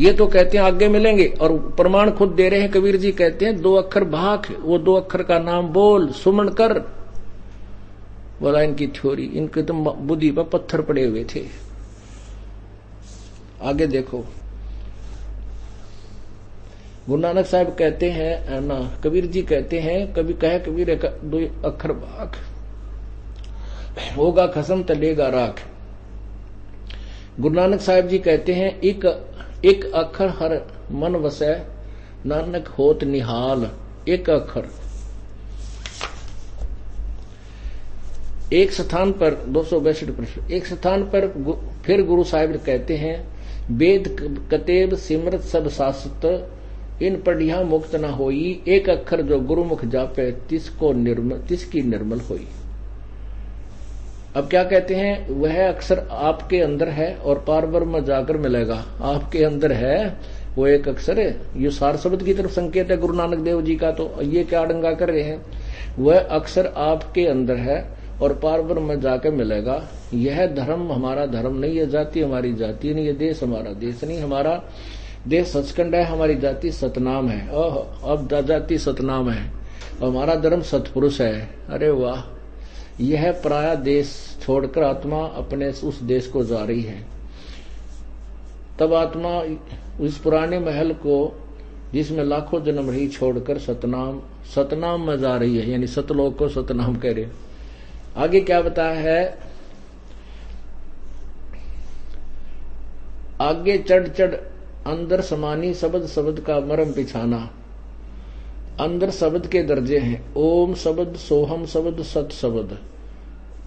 [0.00, 3.44] ये तो कहते हैं आगे मिलेंगे, और प्रमाण खुद दे रहे हैं, कबीर जी कहते
[3.44, 6.78] हैं, दो अक्षर भाख, वो दो अक्षर का नाम बोल, सुमन कर।
[8.42, 11.46] बोला, इनकी थ्योरी, इनके तो बुद्धि पर पत्थर पड़े हुए थे।
[13.62, 14.24] आगे देखो।
[17.08, 22.36] गुरु नानक साहब कहते हैं ना, कबीर जी कहते हैं, कभी कहे कबीर अक्षर बाख
[24.16, 25.62] होगा खसम, तलेगा राख।
[27.40, 29.06] गुरु नानक साहब जी कहते हैं, एक
[29.64, 30.54] एक अक्षर हर
[30.94, 31.54] मन वसै,
[32.26, 33.70] नानक होत निहाल,
[34.08, 34.68] एक अक्षर
[38.52, 41.26] एक स्थान पर, दो सौ बैसठ प्रश्न, एक स्थान पर
[41.86, 43.16] फिर गुरु साहिब कहते हैं,
[43.72, 44.16] वेद
[44.52, 46.36] कतेब सिमरत सब शास्त्र
[47.02, 52.46] इन पढ़िया मुक्त न होई, एक अक्षर जो गुरुमुख जापे, तिसको निर्मल तिसकी निर्मल होई।
[54.36, 59.44] अब क्या कहते हैं, वह अक्षर आपके अंदर है और पारवर में जाकर मिलेगा। आपके
[59.44, 60.16] अंदर है,
[60.56, 63.76] वो एक अक्षर है। ये सार शब्द की तरफ़ संकेत है गुरु नानक देव जी
[63.76, 65.40] का तो ये क्या डंगा कर रहे हैं?
[65.98, 67.84] वह अक्षर आपके अंदर है
[68.22, 69.82] और पारवर में जाकर मिलेगा।
[70.14, 74.20] यह धर्म हमारा धर्म नहीं है, जाति हमारी जाति नहीं है, देश हमारा देश नहीं
[74.20, 74.62] हमारा
[75.26, 77.76] देश सचखंड है, हमारी जाति सतनाम है। ओह,
[78.12, 79.50] अब जाति सतनाम है,
[80.00, 82.22] हमारा धर्म सतपुरुष है। अरे वाह,
[83.00, 87.04] यह पराया देश छोड़कर आत्मा अपने उस देश को जा रही है।
[88.78, 89.40] तब आत्मा
[90.04, 91.46] उस पुराने महल को,
[91.92, 94.20] जिसमें लाखों जन्म रही, छोड़कर सतनाम
[94.54, 97.26] सतनाम में जा रही है, यानी सतलोक को सतनाम कह रहे
[98.16, 99.38] आगे क्या बताया है?
[103.40, 104.34] आगे चढ़ चढ़
[104.86, 107.48] अंदर समानी शब्द शब्द का मरम पिछाना
[108.80, 112.78] अंदर शब्द के दर्जे हैं। ओम शब्द, सोहम शब्द, सत शब्द।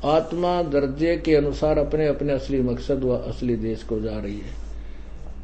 [0.06, 4.60] आत्मा दर्जे के अनुसार अपने अपने असली मकसद व असली देश को जा रही है।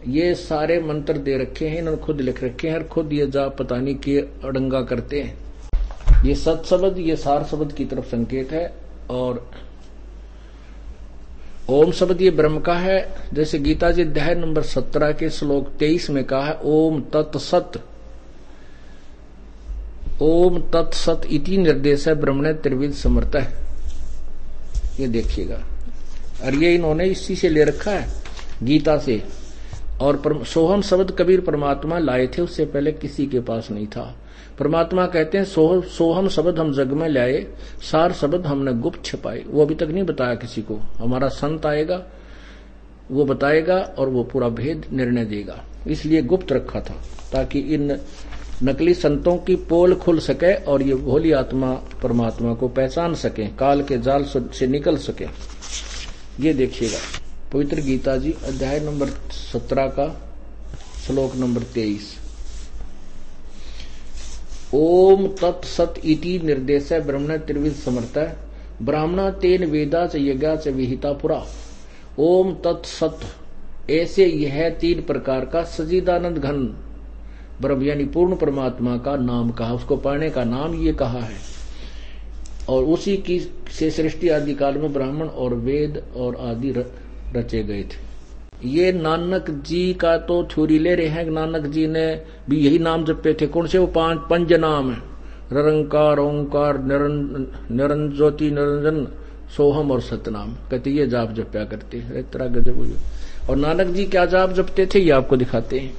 [0.07, 3.57] ये सारे मंत्र दे रखे हैं, इन्होंने खुद लिख रखे हैं और खुद ये जाप
[3.57, 8.51] पता नहीं किए अड़ंगा करते हैं। ये सत शब्द, ये सार शब्द की तरफ़ संकेत
[8.51, 8.73] है
[9.09, 9.49] और
[11.69, 16.09] ओम शब्द ये ब्रह्म का है। जैसे गीता जी अध्याय नंबर सत्रह के श्लोक तेईस
[16.09, 17.71] में कहा है, ओम तत्सत
[20.21, 23.53] ओम तत्सत इति निर्देश है ब्रह्म ने त्रिविध समर्थ है।
[24.99, 25.63] ये देखिएगा।
[26.43, 28.07] और ये इन्होंने इसी से ले रखा है,
[28.63, 29.23] गीता से।
[30.01, 34.15] और सोहम शब्द कबीर परमात्मा लाए थे, उससे पहले किसी के पास नहीं था।
[34.59, 37.45] परमात्मा कहते हैं सो, सोहम शब्द हम जग में लाए
[37.81, 42.03] सार शब्द हमने गुप्त छिपाए। वो अभी तक नहीं बताया किसी को। हमारा संत आएगा
[43.11, 46.95] वो बताएगा और वो पूरा भेद निर्णय देगा। इसलिए गुप्त रखा था
[47.33, 47.99] ताकि इन
[48.63, 53.83] नकली संतों की पोल खुल सके और ये भोली आत्मा परमात्मा को पहचान सके काल
[53.83, 55.25] के जाल से निकल सके।
[56.39, 56.99] ये देखिएगा
[57.53, 60.07] पवित्र गीता जी अध्याय नंबर सत्रह का
[61.05, 62.15] श्लोक नंबर तेईस।
[64.75, 68.17] ओम तत्सत इति निर्देश ब्रह्मण त्रिविध समर्थ
[68.81, 71.45] ब्राह्मणा तेन वेदा च यज्ञा च विहिता पुरा।
[72.19, 73.19] ओम तत्सत
[73.89, 76.63] ऐसे यह तीन प्रकार का सजीदानंद घन।
[77.61, 81.37] ब्रह्म यानी पूर्ण परमात्मा का नाम कहा, उसको पढ़ने का नाम ये कहा है।
[82.69, 83.39] और उसी की
[83.79, 86.73] से सृष्टि आदि काल में ब्राह्मण और वेद और आदि
[87.35, 88.06] रचे गए थे।
[88.65, 93.05] ये नानक जी का तो थ्योरी ले रहे हैं। नानक जी ने भी यही नाम
[93.05, 93.77] जपे थे। कौन से?
[93.77, 94.97] वो पाँच पंच नाम है।
[95.51, 99.07] रंकार ओंकार निरंजन ज्योति, निरंजन,
[99.57, 104.51] सोहम और सतनाम। कहते ये जाप जप्या करते तरह गजब और नानक जी क्या जाप
[104.51, 104.99] जपते थे?
[104.99, 105.93] ये आपको दिखाते हैं।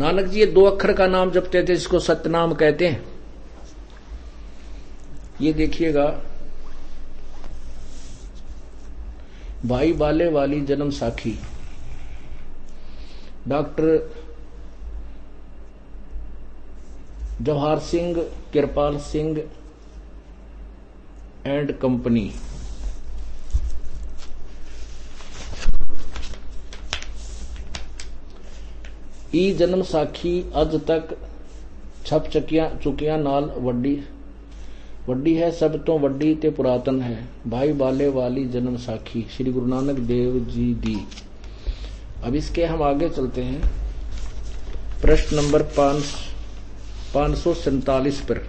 [0.00, 3.04] नानक जी ये दो अक्षर का नाम जपते थे, जिसको सतनाम कहते हैं।
[5.40, 6.06] ये देखिएगा।
[9.64, 11.38] भाई बाले वाली जन्म साखी।
[13.48, 14.10] Doctor
[17.42, 18.22] Jawahar Singh
[18.52, 19.38] Kripal Singh
[21.46, 22.32] and company.
[29.34, 31.16] ई जन्म साखी अज तक
[32.06, 33.94] छप चकिया चुकिया नाल वड्डी
[35.07, 37.17] ਵੱਡੀ ਹੈ ਸਭ ਤੋਂ ਵੱਡੀ ਤੇ ਪੁਰਾਤਨ ਹੈ
[37.51, 40.95] भाई बाले वाली जन्म साखी श्री गुरु नानक देव जी दी
[42.23, 43.61] अब इसके हम आगे चलते हैं
[45.01, 46.03] प्रश्न नंबर पांच
[47.13, 48.43] पांच सौ सैतालीस पर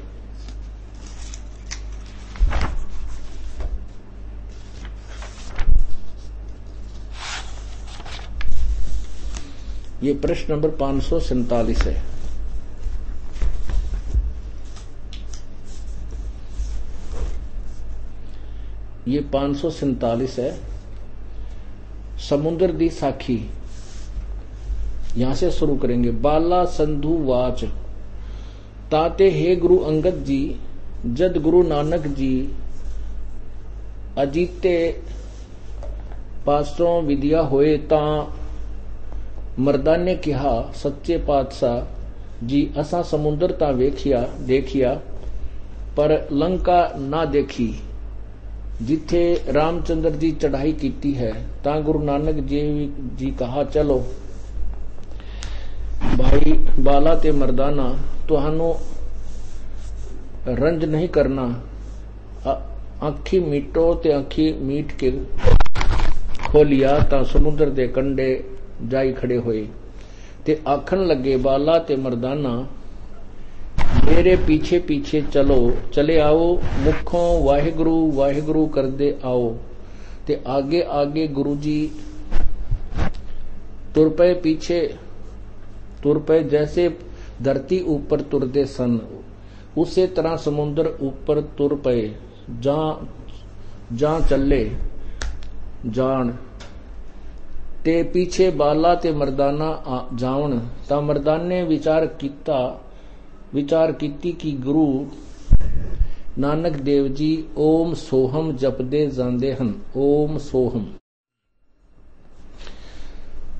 [10.03, 12.12] ये प्रश्न नंबर पांच सौ सैतालीस है
[19.13, 20.60] ये पाँच है।
[22.30, 23.49] समुद्र दी साखी।
[25.17, 27.63] यहाँ से शुरू करेंगे। बाला संधु वाच।
[28.91, 30.56] ताते हे गुरु अंगद जी,
[31.06, 32.49] जद गुरु नानक जी,
[34.17, 35.02] अजीते
[36.45, 38.02] पासों विद्या होए ता
[39.60, 44.93] मर्दा ने कहा, सच्चे पातशाह जी, असा समुद्र ता वेखिया, देखिया,
[45.97, 47.82] पर लंका ना देखी।
[48.81, 51.31] जिथे रामचंद्र जी चढ़ाई की है
[51.63, 52.62] ता गुरु नानक जी
[53.17, 53.97] जी कहा चलो
[56.17, 57.86] भाई बाला ते मरदाना
[58.29, 58.71] तुहानो
[60.47, 61.45] रंज नहीं करना
[63.03, 65.12] आखी मीटो ते आखी मीट के
[66.47, 68.27] खोलिया ता समुद्र दे कंडे
[68.89, 69.62] जाई खड़े होए
[70.45, 72.51] ते आखन लगे बाला ते मरदाना
[74.06, 75.58] मेरे पीछे पीछे चलो
[75.94, 76.48] चले आओ
[76.86, 79.50] मुखों वाहिगुरु वाहिगुरु कर दे आओ
[80.28, 81.76] ते आगे आगे गुरु जी
[83.96, 84.80] तुर पे पीछे
[86.04, 86.88] तुर पे जैसे
[87.42, 89.00] धरती ऊपर तुरदे सन
[89.78, 91.96] उसे तरह समुद्र ऊपर तुर पे
[92.66, 92.80] जा
[94.02, 94.63] जा चले
[95.98, 96.32] जान
[97.86, 99.70] ते पीछे बाला ते मर्दाना
[100.16, 102.06] जावन ता मर्दाने विचार
[103.56, 104.86] किता विचार की कि गुरु
[106.39, 110.86] नानक देव जी ओम सोहम जपदे जाते हन ओम सोहम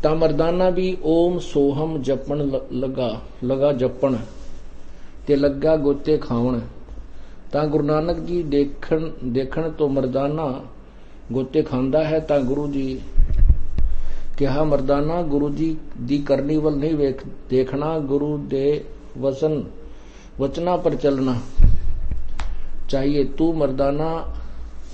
[0.04, 2.42] ता मरदाना भी ओम सोहम जपन
[2.74, 3.10] लगा
[3.44, 4.16] लगा जपन
[5.28, 6.60] ते लगा गोते खावन
[7.52, 10.48] ता गुरु नानक जी देखन देखन तो मरदाना
[11.32, 12.88] गोते खांदा है ता गुरु जी
[14.40, 17.14] कहा मरदाना गुरु जी दी करनी वल नहीं
[17.50, 18.66] देखना गुरु दे
[19.18, 19.64] वसन
[20.40, 21.42] वचना पर चलना।
[22.90, 24.10] चाहिए तू मर्दाना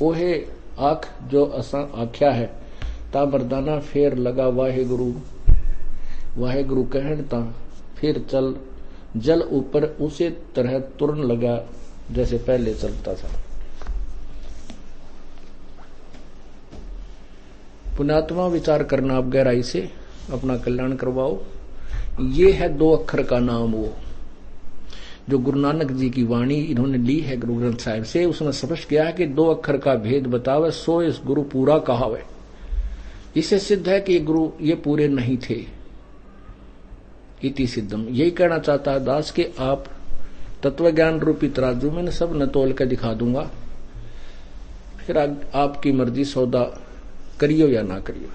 [0.02, 0.34] ओहे
[0.80, 2.45] आख जो असा आख्या है,
[3.13, 5.13] ता मर्दाना फेर लगा वाहे गुरु
[6.38, 7.41] वाहे गुरु कहन ता
[7.97, 8.56] फिर चल,
[9.17, 11.63] जल ऊपर उसे तरह तुरन लगा,
[12.12, 13.30] जैसे पहले चलता था।
[17.97, 19.89] पुणात्मा विचार करना आप गहराई से,
[20.34, 21.38] अपना कल्याण करवाओ।
[22.21, 23.93] ये है दो अक्षर का नाम वो।
[25.30, 28.89] जो गुरु नानक जी की वाणी इन्होंने ली है गुरु ग्रंथ साहिब से, उसमें स्पष्ट
[28.89, 32.24] किया है कि दो अक्षर का भेद बतावे, सो इस गुरु पूरा कहावे।
[33.36, 35.65] इससे सिद्ध है कि ये गुरु ये पूरे नहीं थे।
[37.44, 39.86] इति सिद्धम। यही कहना चाहता है दास कि आप
[40.63, 43.50] तत्व ज्ञान रूपी तराजू में सब न तोल के दिखा दूँगा।
[45.08, 45.18] फिर
[45.56, 46.63] आपकी मर्ज़ी सौदा
[47.39, 48.30] करियो या ना करियो।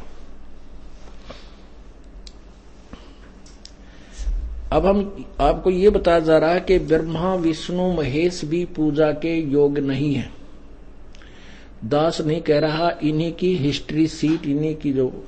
[4.73, 9.41] अब हम आपको ये बताया जा रहा है कि ब्रह्मा, विष्णु, महेश भी पूजा के
[9.41, 10.31] योग नहीं है।
[11.85, 15.27] दास नहीं कह रहा, इन्हीं की हिस्ट्री सीट इन्हीं की जो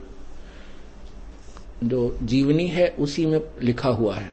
[1.85, 4.31] जो जीवनी है, उसी में लिखा हुआ है।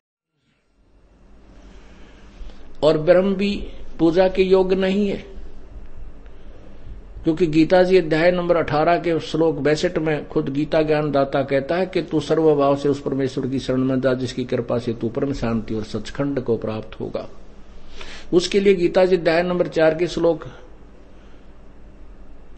[2.83, 3.67] और ब्रह्म भी
[3.99, 5.32] पूजा के योग नहीं है।
[7.23, 11.75] क्योंकि गीता जी अध्याय नंबर 18 के श्लोक बैसठ में खुद गीता ज्ञान दाता कहता
[11.75, 15.09] है कि तू सर्वभाव से उस परमेश्वर की शरण में जा, जिसकी कृपा से तू
[15.09, 17.29] परम शांति और सचखंड को प्राप्त होगा।
[18.33, 20.43] उसके लिए गीता जी अध्याय नंबर चार के श्लोक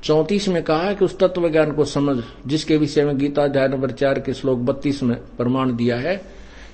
[0.04, 3.68] चौतीस में कहा है कि उस तत्व ज्ञान को समझ, जिसके विषय में गीता अध्याय
[3.68, 6.22] नंबर चार के श्लोक बत्तीस में प्रमाण दिया है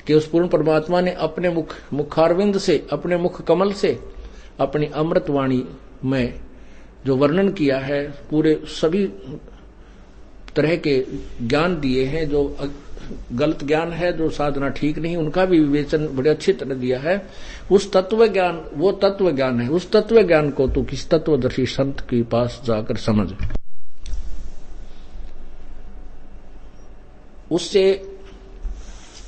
[0.08, 4.00] कि उस पूर्ण परमात्मा ने अपने मुख, मुखारविंद से, अपने मुख कमल से
[4.60, 5.64] अपनी अमृतवाणी
[6.06, 6.51] में
[7.06, 9.06] जो वर्णन किया है, पूरे सभी
[10.56, 11.06] तरह के
[11.42, 12.58] ज्ञान दिए हैं, जो
[13.34, 17.30] गलत ज्ञान है, जो साधना ठीक नहीं, उनका भी विवेचन बड़े अच्छी तरह दिया है।
[17.72, 22.00] उस तत्व ज्ञान, वो तत्व ज्ञान है। उस तत्व ज्ञान को तो किस तत्वदर्शी संत
[22.00, 23.34] के पास जाकर समझ।
[27.52, 28.04] उससे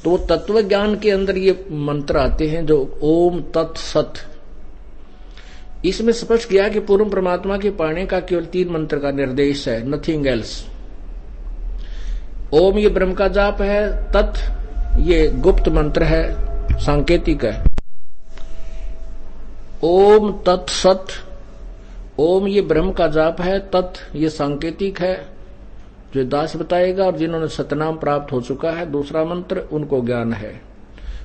[0.03, 4.13] तो तत्व ज्ञान के अंदर ये मंत्र आते हैं जो ओम तत्सत
[5.85, 9.81] इसमें स्पष्ट किया कि पूर्व परमात्मा के पाने का केवल तीन मंत्र का निर्देश है
[9.89, 10.65] नथिंग एल्स
[12.53, 17.63] ओम ये ब्रह्म का जाप है, तत् ये गुप्त मंत्र है, सांकेतिक है।
[19.83, 21.05] ओम तत्सत
[22.19, 25.15] ओम ये ब्रह्म का जाप है, तत् ये सांकेतिक है,
[26.13, 30.53] जो दास बताएगा और जिन्होंने सतनाम प्राप्त हो चुका है, दूसरा मंत्र उनको ज्ञान है।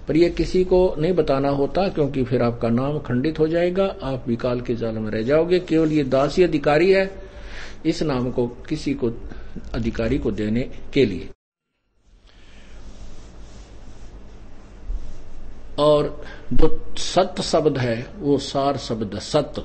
[0.08, 4.24] पर यह किसी को नहीं बताना होता क्योंकि फिर आपका नाम खंडित हो जाएगा, आप
[4.28, 7.10] विकाल के जाल में रह जाओगे। केवल ये दासी अधिकारी है,
[7.86, 9.10] इस नाम को किसी को,
[9.74, 10.60] अधिकारी को देने
[10.94, 11.28] के लिए।
[15.78, 19.62] और जो सत्य शब्द है, वो सार शब्द सत्य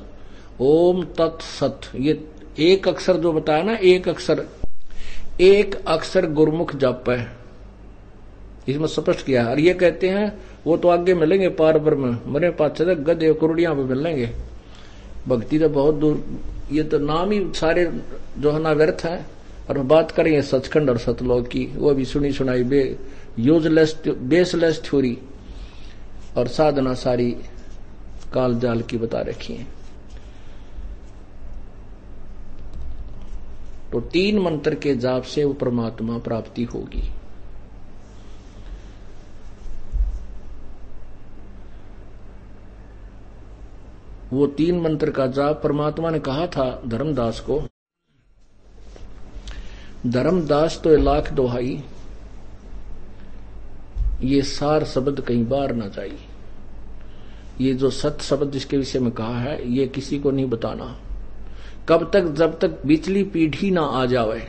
[0.62, 2.28] ओम तत्सत ये
[2.60, 4.48] एक अक्षर जो बताया ना, एक अक्षर
[5.42, 7.43] एक अक्षर गुरमुख जप है।
[8.70, 10.32] इसमें स्पष्ट किया और ये कहते हैं,
[10.66, 14.30] वो तो आगे मिलेंगे पार पर में। मरे पाचे गदे कुरुड़िया पे मिलेंगे।
[15.28, 16.24] भक्ति तो बहुत दूर,
[16.72, 17.86] ये तो नाम ही सारे
[18.38, 19.26] जो है ना व्यर्थ है।
[19.70, 22.98] और बात करेंगे सचखंड और सतलोक की, वो भी सुनी सुनाई बे,
[23.40, 25.18] यूजलेस, बेसलेस थ्योरी
[26.38, 27.32] और साधना सारी
[28.34, 29.68] काल जाल की बता रखी है।
[33.92, 37.10] तो तीन मंत्र के जाप से वो परमात्मा प्राप्ति होगी।
[44.34, 47.62] वो तीन मंत्र का जाप परमात्मा ने कहा था धर्मदास को।
[50.08, 51.84] धर्मदास तो लाख दोहाई,
[54.24, 56.18] ये सार शब्द कहीं बार ना चाहिए
[57.62, 60.86] ये जो सत शब्द जिसके विषय में कहा है, ये किसी को नहीं बताना।
[61.90, 64.48] कब तक जब तक बिचली पीढ़ी ना आ जावे।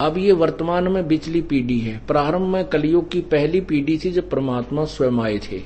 [0.00, 4.30] अब ये वर्तमान में बिचली पीढ़ी है। प्रारंभ में कलयुग की पहली पीढ़ी थी जब
[4.30, 5.62] परमात्मा स्वयं आए थे।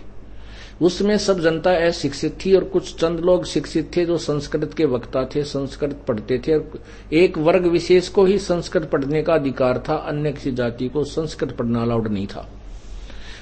[0.82, 5.24] उसमें सब जनता अशिक्षित थी और कुछ चंद लोग शिक्षित थे जो संस्कृत के वक्ता
[5.24, 6.80] थे, संस्कृत पढ़ते थे। और
[7.12, 11.56] एक वर्ग विशेष को ही संस्कृत पढ़ने का अधिकार था, अन्य किसी जाति को संस्कृत
[11.56, 12.50] पढ़ना अलाउड नहीं था।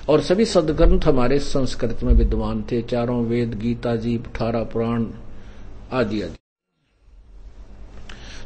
[0.08, 5.06] और सभी सदग्रंथ हमारे संस्कृत में विद्वान थे, चारों वेद, गीता जी अठारह पुराण,
[5.92, 6.36] आदि आदि।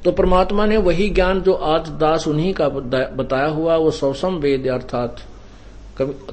[0.05, 4.69] तो परमात्मा ने वही ज्ञान जो आज दास उन्हीं का बताया हुआ, वो सौसम वेद,
[4.69, 5.21] अर्थात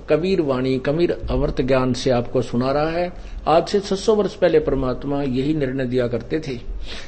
[0.09, 3.14] कबीर वाणी, कबीर अवर्त ज्ञान से आपको सुना रहा है।
[3.47, 6.51] आज से 600 वर्ष पहले परमात्मा यही निर्णय दिया करते थे।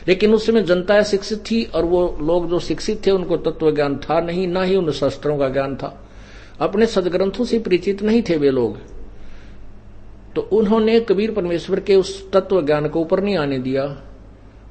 [0.08, 3.98] लेकिन उस समय जनता शिक्षित थी और वो लोग जो शिक्षित थे, उनको तत्व ज्ञान
[3.98, 6.10] था नहीं, ना ही उन शास्त्रों का ज्ञान था।
[6.60, 8.78] अपने सदग्रंथों से परिचित नहीं थे वे लोग।
[10.36, 14.02] तो उन्होंने कबीर परमेश्वर के उस तत्व ज्ञान को ऊपर नहीं आने दिया।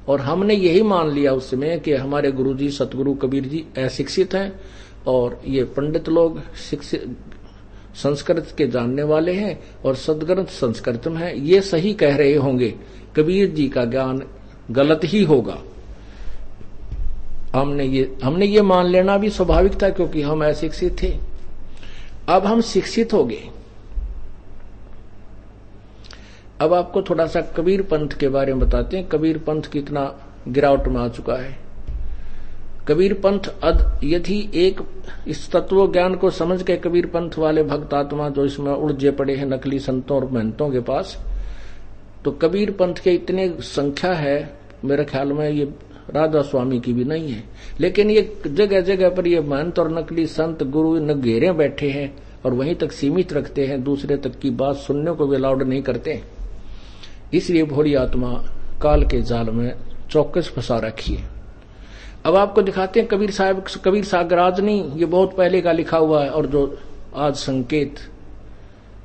[0.09, 4.33] और हमने यही मान लिया उस समय कि हमारे गुरु जी सतगुरु, कबीर जी अशिक्षित
[4.33, 4.59] हैं
[5.07, 6.41] और ये पंडित लोग
[8.03, 12.75] संस्कृत के जानने वाले हैं और सदग्रंथ संस्कृत में है। ये सही कह रहे होंगे।
[13.15, 14.21] कबीर जी का ज्ञान
[14.71, 15.57] गलत ही होगा।
[17.55, 21.17] हमने ये हमने ये मान लेना भी स्वाभाविक था क्योंकि हम अशिक्षित थे।
[22.29, 23.49] अब हम शिक्षित हो गए।
[26.61, 30.87] अब आपको थोड़ा सा कबीर पंथ के बारे में बताते हैं। कबीर पंथ कितना गिरावट
[30.87, 31.64] में आ चुका है।
[32.87, 34.81] कबीर पंथ अद यदि एक
[35.27, 39.35] इस तत्व ज्ञान को समझ के कबीर पंथ वाले भक्त आत्मा जो इसमें उड़जे पड़े
[39.35, 41.17] हैं नकली संतों और महंतों के पास
[42.25, 44.37] तो कबीर पंथ के इतने संख्या है,
[44.85, 45.65] मेरे ख्याल में ये
[46.09, 47.43] राधा स्वामी की भी नहीं है।
[47.79, 52.13] लेकिन ये जगह जगह पर ये महंत और नकली संत गुरु न घेरे बैठे हैं
[52.45, 55.81] और वहीं तक सीमित रखते हैं, दूसरे तक की बात सुनने को भी अलाउड नहीं
[55.81, 56.21] करते।
[57.33, 58.33] इसलिए भोली आत्मा
[58.81, 59.73] काल के जाल में
[60.09, 61.34] चौकस फंसा रखी है।
[62.25, 66.23] अब आपको दिखाते हैं कबीर साहब, कबीर सागराज नहीं ये बहुत पहले का लिखा हुआ
[66.23, 66.77] है और जो
[67.15, 67.99] आज संकेत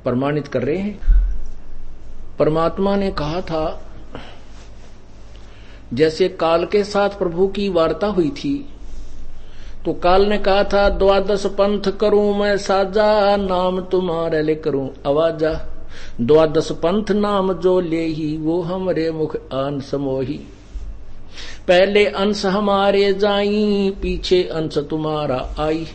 [0.03, 0.99] प्रमाणित कर रहे हैं।
[2.39, 3.81] परमात्मा ने कहा था,
[5.93, 8.53] जैसे काल के साथ प्रभु की वार्ता हुई थी
[9.85, 15.53] तो काल ने कहा था, द्वादश पंथ करूँ मैं साजा, नाम तुम्हारे ले करूँ आवाजा।
[16.21, 20.39] द्वादश पंथ नाम जो ले ही, वो हमरे मुख आन समोही।
[21.67, 25.87] पहले अंश हमारे जाई, पीछे अंश तुम्हारा आई।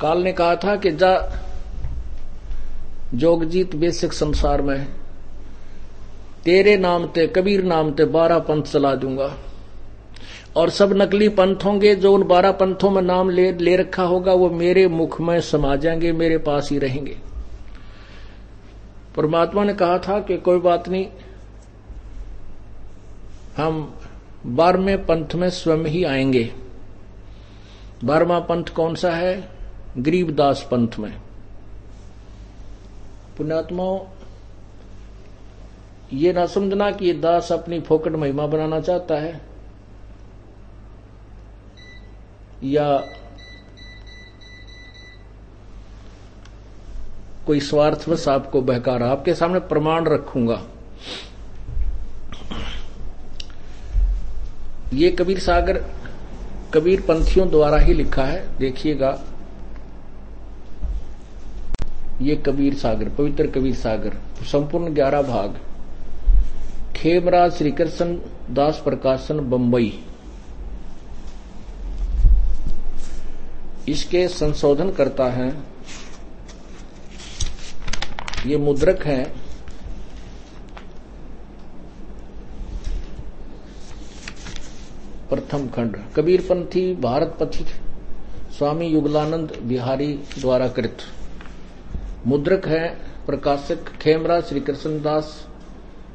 [0.00, 1.42] काल ने कहा था कि जा,
[3.14, 4.86] जोगजीत बेसिक संसार में
[6.44, 9.36] तेरे नाम ते, कबीर नाम ते बारह पंथ चला दूँगा।
[10.56, 14.32] और सब नकली पंथ होंगे, जो उन बारह पंथों में नाम ले ले रखा होगा,
[14.32, 17.16] वो मेरे मुख में समा जाएँगे, मेरे पास ही रहेंगे।
[19.16, 21.06] परमात्मा ने कहा था कि कोई बात नहीं
[23.56, 23.98] हम
[24.46, 26.52] बारहवें पंथ में स्वयं ही आएँगे।
[28.04, 29.48] बारहवा पंथ कौन सा है?
[29.98, 31.12] गरीबदास पंथ में।
[33.38, 34.00] पुण्यात्माओं,
[36.12, 39.40] ये ना समझना कि ये दास अपनी फोकट महिमा बनाना चाहता है,
[42.64, 42.96] या
[47.46, 50.62] कोई स्वार्थवश आपको बहका रहा आपके सामने प्रमाण रखूँगा।
[54.92, 55.84] ये कबीर सागर,
[56.74, 59.22] कबीर पंथियों द्वारा ही लिखा है, देखिएगा।
[62.20, 65.58] ये कबीर सागर, पवित्र कबीर सागर, संपूर्ण ग्यारह भाग।
[66.96, 68.18] खेमराज श्रीकृष्ण
[68.50, 70.04] दास प्रकाशन, बंबई।
[73.88, 75.56] इसके संशोधन करता है।
[78.46, 79.39] ये मुद्रक है।
[85.30, 87.66] प्रथम खंड। कबीरपंथी भारत पथिक
[88.58, 90.98] स्वामी युगलानंद बिहारी द्वारा कृत
[92.26, 92.88] मुद्रक है
[93.26, 95.46] प्रकाशक खेमरा श्री कृष्णदास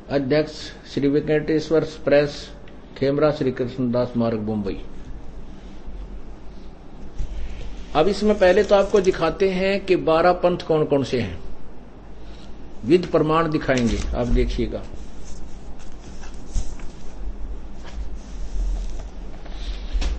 [0.09, 0.53] अध्यक्ष
[0.93, 2.49] श्री वेंकटेश्वर प्रेस,
[2.97, 4.77] खेमरा श्री कृष्णदास मार्ग, मुंबई।
[7.95, 11.39] अब इसमें पहले तो आपको दिखाते हैं कि बारह पंथ कौन कौन से हैं।
[12.85, 14.83] विद प्रमाण दिखाएँगे, आप देखिएगा।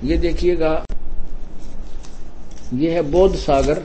[0.05, 0.84] ये देखिएगा,
[2.74, 3.82] ये है बौद्ध सागर।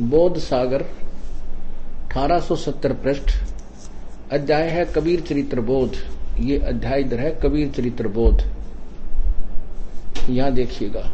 [0.00, 0.84] बौद्ध सागर
[2.08, 3.32] 1870 पृष्ठ।
[4.32, 5.96] अध्याय है कबीर चरित्र बोध।
[6.40, 8.42] ये अध्याय इधर है कबीर चरित्र बोध।
[10.30, 11.10] यहाँ देखिएगा।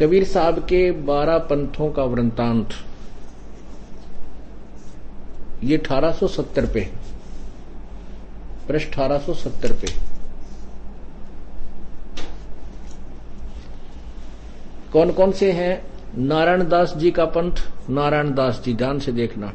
[0.00, 2.74] कबीर साहब के बारह पंथों का वृंतांत।
[5.64, 6.88] ये 1870 पे
[8.68, 10.08] पृष्ठ 1870 पे।
[14.92, 15.86] कौन कौन से हैं?
[16.18, 17.52] नारायण दास जी का पंथ,
[17.90, 19.52] नारायण दास जी, ध्यान से देखना।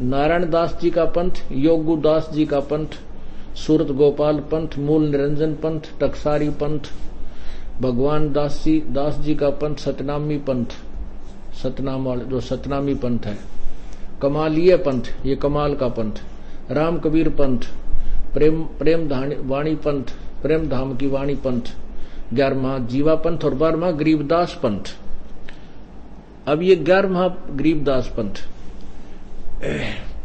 [0.00, 2.86] नारायण दास जी का पंथ, योगु दास जी का पंथ,
[3.56, 6.80] सूरत गोपाल पंथ, मूल निरंजन पंथ, टकसारी पंथ,
[7.80, 10.66] भगवान दास जी दास जी का पंथ, सतनामी पंथ।
[11.62, 13.38] सतनाम जो सतनामी पंथ है।
[14.22, 16.12] कमालीय पंथ, ये कमाल का पंथ।
[16.70, 17.58] राम कबीर पंथ,
[18.34, 19.08] प्रेम प्रेम
[19.48, 20.04] वाणी पंथ,
[20.42, 21.72] प्रेम धाम की वाणी पंथ,
[22.34, 24.94] ग्यारहवा जीवा पंथ और बारहवा गरीबदास पंथ।
[26.46, 28.42] अब ये ग्यारहवा गरीबदास पंथ।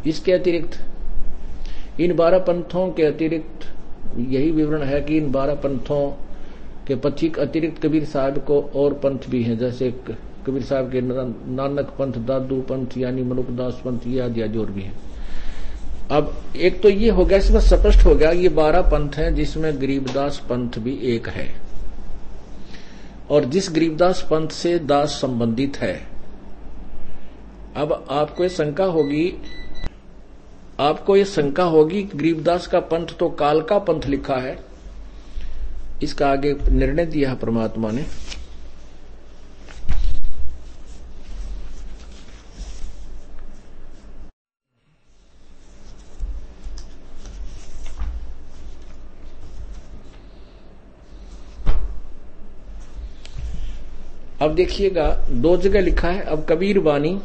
[0.06, 0.78] इसके अतिरिक्त,
[2.00, 3.66] इन बारह पंथों के अतिरिक्त,
[4.18, 6.08] यही विवरण है कि इन बारह पंथों
[6.86, 9.90] के पथिक अतिरिक्त कबीर साहब को और पंथ भी हैं, जैसे
[10.46, 14.82] कबीर साहब के नानक पंथ, दादू पंथ, यानी मनुकदास पंथ, ये आदि आदि और भी
[14.82, 14.94] हैं।
[16.10, 19.80] अब एक तो ये हो गया, इसमें स्पष्ट हो गया, ये बारह पंथ हैं, जिसमें
[19.80, 21.48] गरीबदास पंथ भी एक है।
[23.30, 25.94] और जिस गरीबदास पंथ से दास संबंधित है,
[27.76, 29.32] अब आपको ये शंका होगी,
[30.80, 34.58] आपको ये शंका होगी गरीबदास का पंथ तो काल का पंथ लिखा है,
[36.02, 38.04] इसका आगे निर्णय दिया परमात्मा ने।
[54.40, 57.20] अब देखिएगा, दो जगह लिखा है, अब कबीर बानी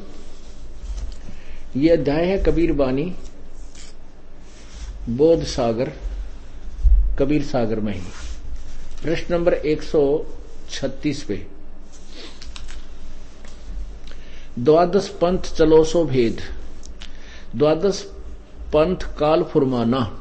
[1.77, 3.15] ये अध्याय है कबीर बानी
[5.09, 5.91] बोध सागर,
[7.19, 8.01] कबीर सागर में ही।
[9.03, 11.47] प्रश्न नंबर 136 पे।
[14.59, 16.41] द्वादश पंथ चलो सो भेद।
[17.55, 18.01] द्वादश
[18.73, 20.19] पंथ काल फुरमाना।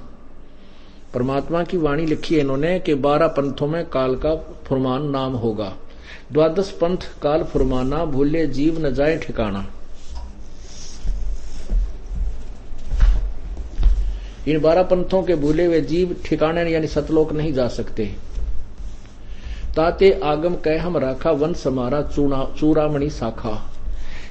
[1.14, 4.34] परमात्मा की वाणी लिखी है इन्होंने कि बारह पंथों में काल का
[4.66, 5.76] फुरमान नाम होगा।
[6.34, 9.64] द्वादश पंथ काल फुरमाना, भूले जीव न जाए ठिकाना
[14.48, 18.04] इन बारह पंथों के भूले हुए जीव ठिकाने यानी सतलोक नहीं जा सकते।
[19.76, 23.54] ताते आगम कह हम राखा वन समारा चूड़ा चूड़ामणि शाखा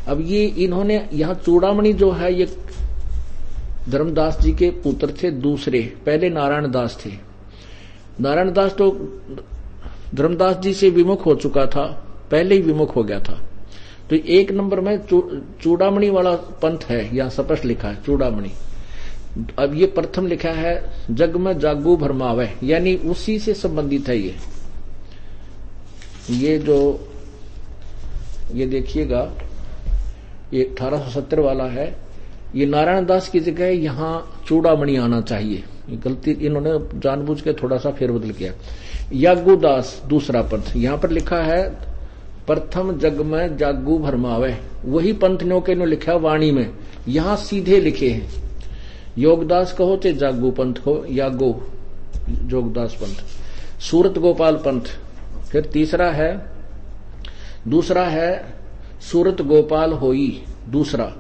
[0.08, 2.45] अब ये इन्होंने यहाँ चूड़ामणि जो है, ये
[3.89, 7.12] धर्मदास जी के पुत्र थे दूसरे, पहले नारायण दास थे।
[8.22, 8.91] नारायण दास तो
[10.14, 11.86] धर्मदास जी से विमुख हो चुका था,
[12.32, 13.39] पहले ही विमुख हो गया था।
[14.09, 14.97] तो एक नंबर में
[15.61, 18.51] चूड़ामणि वाला पंथ है यहाँ स्पष्ट लिखा है, चूड़ामणि।
[19.59, 24.36] अब ये प्रथम लिखा है, जग में जागू भरमावे, यानी उसी से संबंधित है ये।
[26.30, 27.09] ये जो,
[28.53, 29.32] ये देखिएगा,
[30.53, 32.03] ये 1870 वाला है
[32.56, 37.91] ये नारायण दास की जगह यहाँ चूड़ामणि आना चाहिए। गलती इन्होंने जानबूझ के थोड़ा सा
[37.91, 38.54] फेरबदल किया।
[39.14, 41.70] यागुदास दूसरा पंथ। यहाँ पर लिखा है,
[42.47, 46.70] प्रथम जग में जागू भरमावे वही के ने लिखा वाणी में।
[47.08, 48.30] यहाँ सीधे लिखे हैं।
[49.18, 51.51] योगदास कहो चाहे जागू पंथ हो, यागो
[52.30, 54.82] जोगदास पंथ। सूरत गोपाल पंथ।
[55.51, 56.32] फिर तीसरा है,
[57.68, 58.56] दूसरा है,
[59.01, 61.12] सूरत गोपाल होई, दूसरा।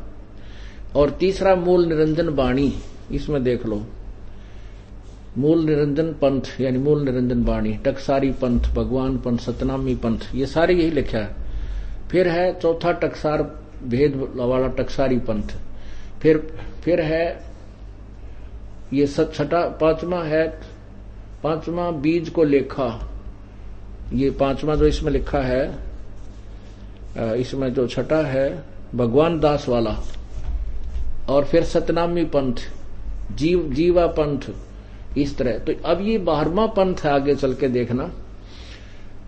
[0.95, 2.73] और तीसरा मूल निरंजन बाणी
[3.11, 3.81] इसमें देख लो।
[5.37, 10.73] मूल निरंजन पंथ, यानी मूल निरंजन बाणी टकसारी पंथ, भगवान पंथ, सतनामी पंथ, ये सारे
[10.73, 11.35] यही लिखा है।
[12.11, 13.41] फिर है चौथा टकसार,
[13.83, 15.55] भेद वाला टकसारी पंथ।
[16.21, 16.37] फिर
[16.83, 17.25] फिर है
[18.93, 20.47] ये छठा, पांचवा है,
[21.43, 22.87] पांचवा बीज को लेखा।
[24.13, 25.63] ये पांचवा जो इसमें लिखा है
[27.39, 28.63] इसमें जो छठा है,
[28.95, 29.97] भगवान दास वाला।
[31.29, 32.55] और फिर सतनामी पंथ,
[33.31, 34.49] जीव, जीवा पंथ,
[35.17, 38.09] इस तरह। तो अब ये बारहवा पंथ है आगे चल के देखना।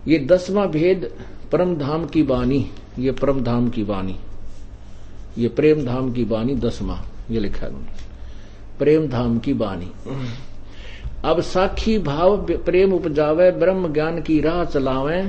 [0.08, 1.10] ये दसवां भेद
[1.52, 2.66] परम धाम की बानी
[2.98, 4.16] ये परम धाम की बानी
[5.38, 6.98] ये प्रेम धाम की बानी दसवा,
[7.30, 7.72] ये लिखा है
[8.78, 9.90] प्रेम धाम की बानी
[11.24, 15.20] अब साखी भाव प्रेम उपजावे, ब्रह्म ज्ञान की राह चलावे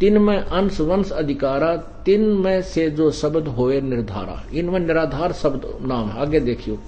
[0.00, 5.78] तिन में अंश वंश अधिकारा, तीन में से जो शब्द होए निर्धारा। इनमें निराधार शब्द
[5.86, 6.78] नाम आगे देखियो।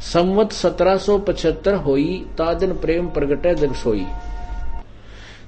[0.00, 4.06] संवत सत्रह सो पचहत्तर होई ताजन प्रेम प्रगटे जग सोई।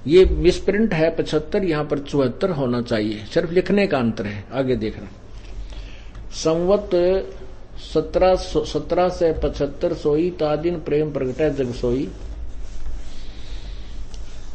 [0.07, 4.77] ये मिसप्रिंट है, पचहत्तर, यहाँ पर चौहत्तर होना चाहिए। सिर्फ़ लिखने का अंतर है। आगे
[4.77, 5.09] देखना।
[6.33, 6.91] संवत
[7.95, 12.09] सत्रह सत्रह से पचहत्तर सोई तादिन प्रेम प्रगटे जग सोई।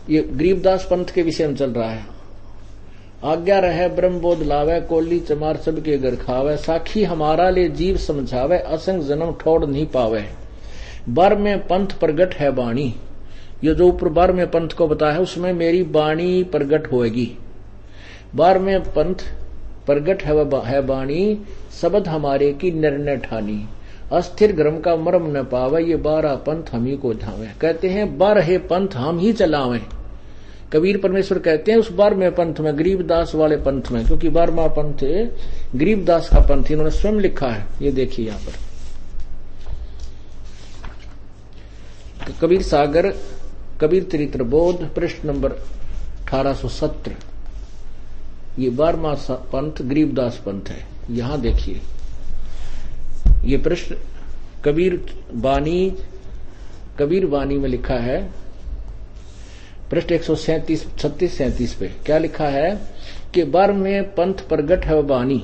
[0.09, 2.12] ये गरीबदास पंथ के विषय में चल रहा है।
[3.23, 7.97] आज्ञा रहे ब्रह्म बोध लावे कोली चमार सब के घर खावे साखी हमारा ले जीव
[7.97, 10.23] समझावे असंग जन्म ठोड़ नहीं पावे।
[11.09, 12.93] बर में पंथ प्रगट है बाणी।
[13.63, 17.31] ये जो ऊपर बार में पंथ को बताया है उसमें मेरी बाणी प्रगट होएगी।
[18.35, 19.23] बार में पंथ
[19.85, 20.33] प्रगट है,
[20.65, 21.39] है बाणी
[21.81, 23.59] शब्द हमारे की निर्णय ठानी।
[24.11, 28.17] अस्थिर ग्रम का मरम न पावे ये बारह पंथ हम ही को धावे कहते हैं
[28.17, 29.81] बारह पंथ हम ही चलावे।
[30.73, 35.03] कबीर परमेश्वर कहते हैं, उस बारहवें पंथ में गरीबदास वाले पंथ में, क्योंकि बारहवा पंथ
[35.75, 38.61] गरीबदास का पंथ, इन्होंने स्वयं लिखा है, ये देखिए यहाँ पर।
[42.41, 43.13] कबीर सागर,
[43.81, 47.15] कबीर चरित्र बोध, पृष्ठ नंबर अठारह
[48.59, 49.13] ये बारहवा
[49.53, 51.81] पंथ गरीबदास पंथ है। यहाँ देखिए।
[53.45, 53.93] ये पृष्ठ
[54.65, 55.93] कबीर बानी,
[56.99, 58.42] कबीर वाणी में लिखा है
[59.93, 62.69] पृष्ठ एक सौ सैतीस, छत्तीस सैतीस पे। क्या लिखा है
[63.33, 65.41] कि बर में पंथ प्रगट है वाणी।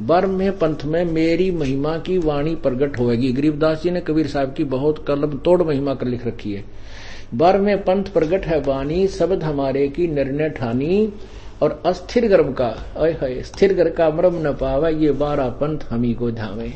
[0.00, 4.52] बर में पंथ में मेरी महिमा की वाणी प्रगट होगी गरीबदास जी ने कबीर साहब
[4.54, 6.64] की बहुत कलम तोड़ महिमा कर लिख रखी है।
[7.34, 11.12] बर में पंथ प्रगट है वाणी, शब्द हमारे की निर्णय ठानी
[11.62, 12.66] और अस्थिर गर्भ का
[12.96, 16.68] अय हय स्थिर गर्भ का मरम न पावे, ये बारह पंथ हम ही को धावे।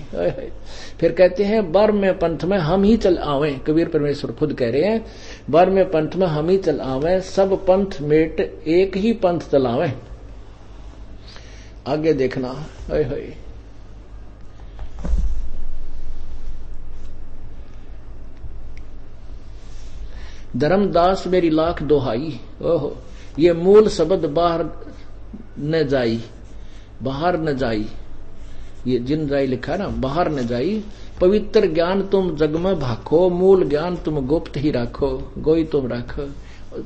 [1.00, 4.70] फिर कहते हैं बर में पंथ में हम ही चल आवे। कबीर परमेश्वर खुद कह
[4.70, 5.04] रहे हैं
[5.50, 9.92] बर में पंथ में हम ही चल आवे, सब पंथ मेट एक ही पंथ चलावे
[11.88, 12.48] आगे देखना
[12.90, 13.32] अय हय
[20.56, 22.96] धर्मदास मेरी लाख दोहाई, ओहो,
[23.38, 24.64] ये मूल शब्द बाहर
[25.58, 26.20] न जाई,
[27.02, 27.86] बाहर न जाई।
[28.86, 30.82] ये जिन जाई लिखा ना, बाहर न जाई
[31.20, 36.28] पवित्र ज्ञान तुम जग में भाखो मूल ज्ञान तुम गुप्त ही रखो गोई तुम रखो।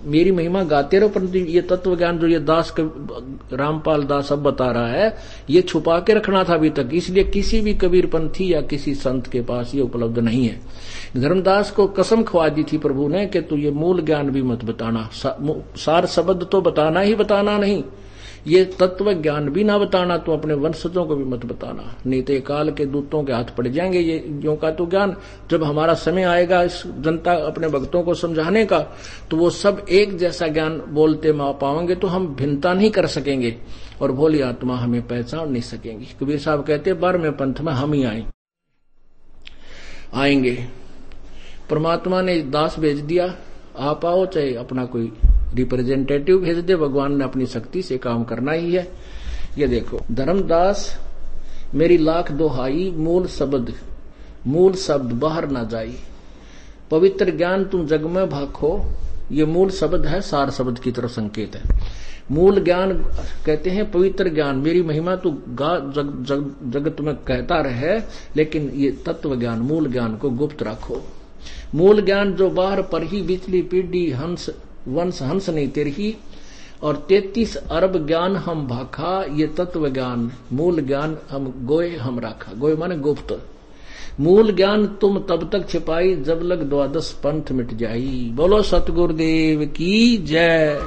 [0.07, 4.71] मेरी महिमा गाते रहो परंतु ये तत्व ज्ञान जो ये दास रामपाल दास अब बता
[4.71, 5.17] रहा है
[5.51, 9.27] ये छुपा के रखना था अभी तक। इसलिए किसी भी कबीर पंथी या किसी संत
[9.27, 10.61] के पास ये उपलब्ध नहीं है।
[11.17, 14.65] धर्मदास को कसम खवा दी थी प्रभु ने कि तू ये मूल ज्ञान भी मत
[14.65, 15.37] बताना। सा,
[15.77, 17.83] सार शब्द तो बताना ही बताना नहीं।
[18.47, 22.41] ये तत्व ज्ञान भी ना बताना तो अपने वंशजों को भी मत बताना। नहीं तो
[22.41, 25.17] काल के दूतों के हाथ पड़ जाएँगे, ये जो का तो ज्ञान।
[25.51, 28.79] जब हमारा समय आएगा इस जनता अपने भक्तों को समझाने का
[29.31, 33.57] तो वो सब एक जैसा ज्ञान बोलते मा पाओगे तो हम भिन्नता नहीं कर सकेंगे।
[34.03, 38.05] और भोली आत्मा हमें पहचान नहीं सकेंगी। कबीर साहब कहते बारहवें पंथ में हम ही
[38.05, 38.25] आए।
[40.15, 40.59] आएँगे।
[41.71, 43.35] परमात्मा ने दास भेज दिया,
[43.79, 45.13] आप आओ चाहे अपना कोई
[45.55, 48.87] रिप्रेजेंटेटिव भेज दे भगवान ने अपनी शक्ति से काम करना ही है।
[49.59, 50.89] ये देखो धर्मदास
[51.75, 53.73] मेरी लाख दोहाई मूल शब्द
[54.47, 55.95] मूल शब्द बाहर ना जाई।
[56.91, 58.79] पवित्र ज्ञान तुम जग में भाखो
[59.33, 61.79] ये मूल शब्द है सार शब्द की तरफ़ संकेत है।
[62.31, 62.93] मूल ज्ञान
[63.47, 67.99] कहते हैं पवित्र ज्ञान मेरी महिमा तो गा जग, जग, जगत में कहता रहे
[68.37, 71.03] लेकिन ये तत्व ज्ञान मूल ज्ञान को गुप्त रखो।
[71.75, 74.49] मूल ज्ञान जो बाहर पर ही बिचली पीढ़ी हंस
[74.89, 76.17] वंश हंस नहीं तेरही,
[76.83, 82.53] और तैतीस अरब ज्ञान हम भाखा, ये तत्व ज्ञान, मूल ज्ञान हम गोय हम राखा।
[82.53, 83.47] गोय माने गुप्त।
[84.21, 90.19] मूल ज्ञान तुम तब तक छिपाई, जब लग द्वादश पंथ मिट जाई। बोलो सतगुरुदेव की
[90.19, 90.81] जय।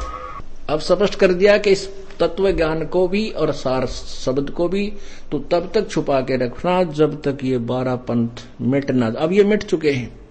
[0.69, 1.89] अब स्पष्ट कर दिया कि इस
[2.19, 4.93] तत्व ज्ञान को भी और सार शब्द को भी
[5.31, 8.29] तो तब तक छुपा के रखना, जब तक ये बारह पंथ
[8.61, 10.26] मिटना। अब ये मिट चुके हैं।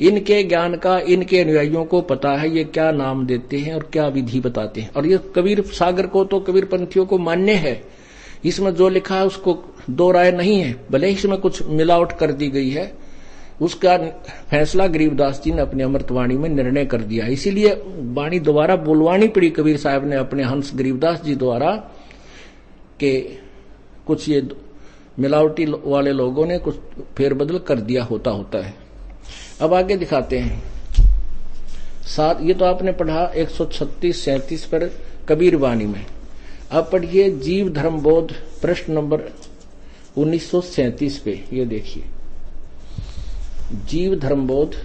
[0.00, 4.06] इनके ज्ञान का, इनके अनुयायियों को पता है ये क्या नाम देते हैं और क्या
[4.08, 7.80] विधि बताते हैं। और ये कबीर सागर को तो कबीर पंथियों को मान्य है।
[8.44, 9.58] इसमें जो लिखा है उसको
[9.90, 12.92] दो राय नहीं है। भले ही इसमें कुछ मिलावट कर दी गई है।
[13.60, 13.96] उसका
[14.50, 17.72] फैसला गरीबदास जी ने अपनी अमृतवाणी में निर्णय कर दिया। इसीलिए
[18.14, 21.72] वाणी दोबारा बुलवानी पड़ी। कबीर साहब ने अपने हंस गरीबदास जी द्वारा
[23.00, 23.20] के
[24.06, 24.48] कुछ ये
[25.18, 26.76] मिलावटी वाले लोगों ने कुछ
[27.16, 28.85] फेरबदल कर दिया होता होता है।
[29.60, 30.62] अब आगे दिखाते हैं।
[32.06, 34.90] सात, ये तो आपने पढ़ा, एक सौ छत्तीस सैतीस पर
[35.28, 36.04] कबीर वाणी में।
[36.70, 39.22] अब पढ़िए जीव धर्म बोध, प्रश्न नंबर
[40.16, 42.04] उन्नीस सौ सैतीस पे, ये देखिए।
[43.86, 44.76] जीव धर्म बोध,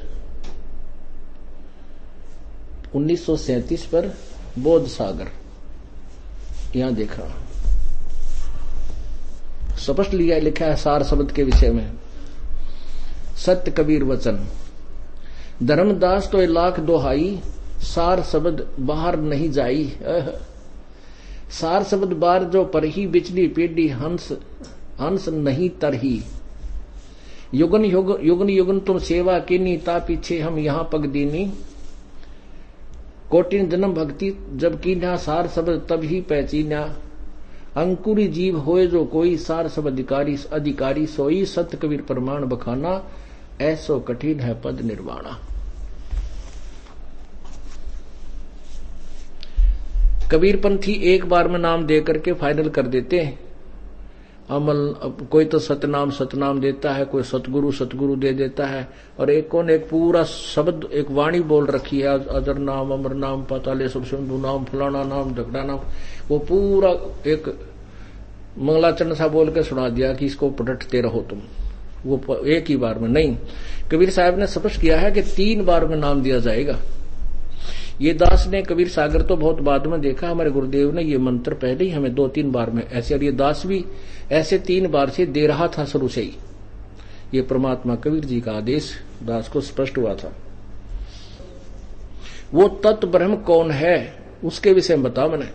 [2.96, 4.08] उन्नीस सौ सैतीस पर
[4.60, 5.32] बोध सागर।
[6.76, 7.24] यहाँ देखा
[9.78, 11.92] स्पष्ट लिया लिखा है सार शब्द के विषय में।
[13.38, 14.48] सत्य कबीर वचन।
[15.62, 17.40] धर्मदास तो लाख दोहाई,
[17.84, 19.92] सार शब्द बाहर नहीं जाई।
[21.52, 24.32] सार शब्द बार जो पर ही बिचली पेडी हंस
[25.00, 26.22] हंस नहीं तरही।
[27.54, 31.46] युगन युग, युगन युगन तुम सेवा कीनी, ता पीछे हम यहाँ पग दीनी।
[33.32, 36.82] कोटिन जन्म भक्ति, जब कीना सार शब्द तब ही पहचीना
[37.78, 43.02] अंकुरी जीव होए जो कोई, सार सब अधिकारी अधिकारी सोई सत्य कबीर प्रमाण बखाना,
[43.62, 45.38] ऐसो कठिन है पद निर्वाणा।
[50.32, 53.40] कबीर पंथी एक बार में नाम दे करके फाइनल कर देते हैं।
[54.50, 54.94] अमल
[55.32, 58.88] कोई तो सतनाम सतनाम देता है, कोई सतगुरु सतगुरु दे देता है।
[59.20, 63.44] और एक कौन, एक पूरा शब्द, एक वाणी बोल रखी है अदर नाम, अमर नाम,
[63.44, 65.80] पताले सब सिंधु नाम, फलाना नाम, झगड़ा नाम।
[66.30, 66.90] वो पूरा
[67.30, 67.60] एक
[68.58, 71.42] मंगलाचरण सा बोल के सुना दिया कि इसको पटटते रहो तुम।
[72.06, 73.38] वो एक ही बार में, नहीं।
[73.92, 76.78] कबीर साहब ने स्पष्ट किया है कि तीन बार में नाम दिया जाएगा।
[78.02, 81.54] ये दास ने, कबीर सागर तो बहुत बाद में देखा, हमारे गुरुदेव ने ये मंत्र
[81.54, 83.84] पहले ही हमें दो तीन बार में, ऐसे और ये दास भी
[84.32, 86.34] ऐसे तीन बार से दे रहा था शुरू से ही।
[87.34, 88.92] ये परमात्मा कबीर जी का आदेश,
[89.24, 90.34] दास को स्पष्ट हुआ था।
[92.54, 93.98] वो तत्व ब्रह्म कौन है,
[94.44, 95.50] उसके विषय में बता मैंने।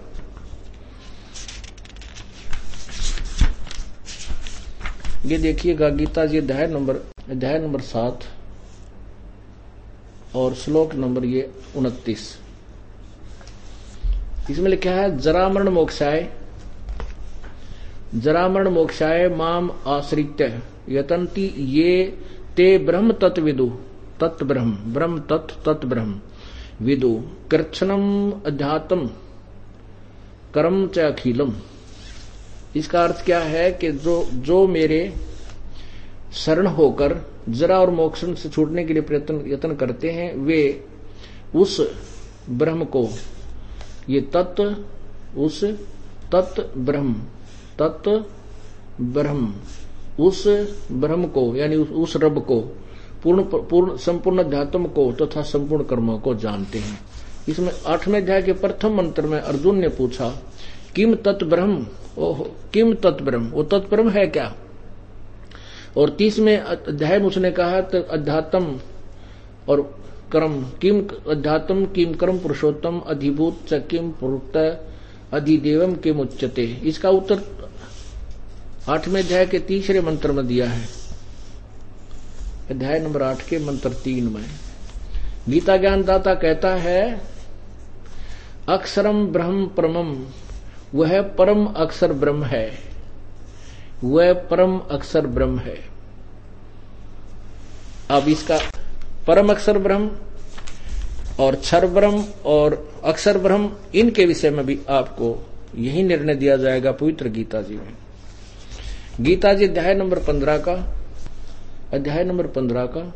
[5.26, 6.94] ये देखिएगा गीता जी अध्याय नंबर
[7.30, 8.24] अध्याय नंबर सात।
[10.36, 12.22] और श्लोक नंबर ये उनतीस।
[14.50, 16.28] इसमें लिखा है जरामरण मोक्षाय
[18.16, 20.42] जरामरण मोक्षाय माम आश्रित
[20.88, 22.04] यतंती ये
[22.56, 23.66] ते ब्रह्म तत्व विदु,
[24.20, 26.20] तत् ब्रह्म ब्रह्म तत् तत् ब्रह्म,
[26.80, 27.10] विदु
[27.50, 28.04] कृच्छनम
[28.46, 29.06] अध्यात्म,
[30.54, 31.52] कर्म च अखिलम।
[32.76, 35.00] इसका अर्थ क्या है कि जो जो मेरे
[36.32, 40.84] शरण होकर जरा और मोक्षण से छूटने के लिए प्रयत्न यत्न करते हैं वे
[41.54, 41.80] उस
[42.50, 43.08] ब्रह्म को
[44.08, 44.76] ये तत्व
[45.40, 45.64] उस
[46.34, 47.12] तत्व ब्रह्म
[47.78, 48.24] तत्व
[49.00, 49.54] ब्रह्म
[50.20, 50.44] उस
[50.92, 52.60] ब्रह्म को यानी उस, रब को
[53.22, 56.98] पूर्ण पूर्ण संपूर्ण अध्यात्म को तथा तो संपूर्ण कर्मों को जानते हैं।
[57.48, 60.28] इसमें आठवें अध्याय के प्रथम मंत्र में अर्जुन ने पूछा
[60.94, 61.86] किम तत्व ब्रह्म?
[62.18, 63.46] ओह किम तत्व ब्रह्म?
[63.46, 64.54] वो तत्व ब्रह्म है क्या?
[65.96, 68.78] और तीस में अध्याय उसने कहा तो अध्यात्म
[69.68, 69.80] और
[70.32, 74.56] कर्म, किम अध्यात्म, किम कर्म पुरुषोत्तम, अधिभूत च किम प्रोक्त,
[75.32, 77.42] अधिदेवम किम उच्चते इसका उत्तर
[78.88, 80.88] आठवें अध्याय के तीसरे मंत्र में दिया है।
[82.70, 84.44] अध्याय नंबर आठ के मंत्र तीन में।
[85.48, 87.20] गीता ज्ञानदाता कहता है
[88.68, 90.16] अक्षरम ब्रह्म परमम
[90.94, 92.85] वह परम अक्षर ब्रह्म है।
[94.04, 95.76] वह परम अक्षर ब्रह्म है।
[98.10, 98.58] अब इसका
[99.26, 100.10] परम अक्षर ब्रह्म
[101.40, 106.92] और क्षर ब्रह्म और अक्षर ब्रह्म, इनके विषय में भी आपको यही निर्णय दिया जाएगा
[106.92, 107.94] पवित्र गीता जी में।
[109.20, 110.74] गीता जी अध्याय नंबर पंद्रह का,
[111.92, 113.12] अध्याय नंबर पंद्रह का,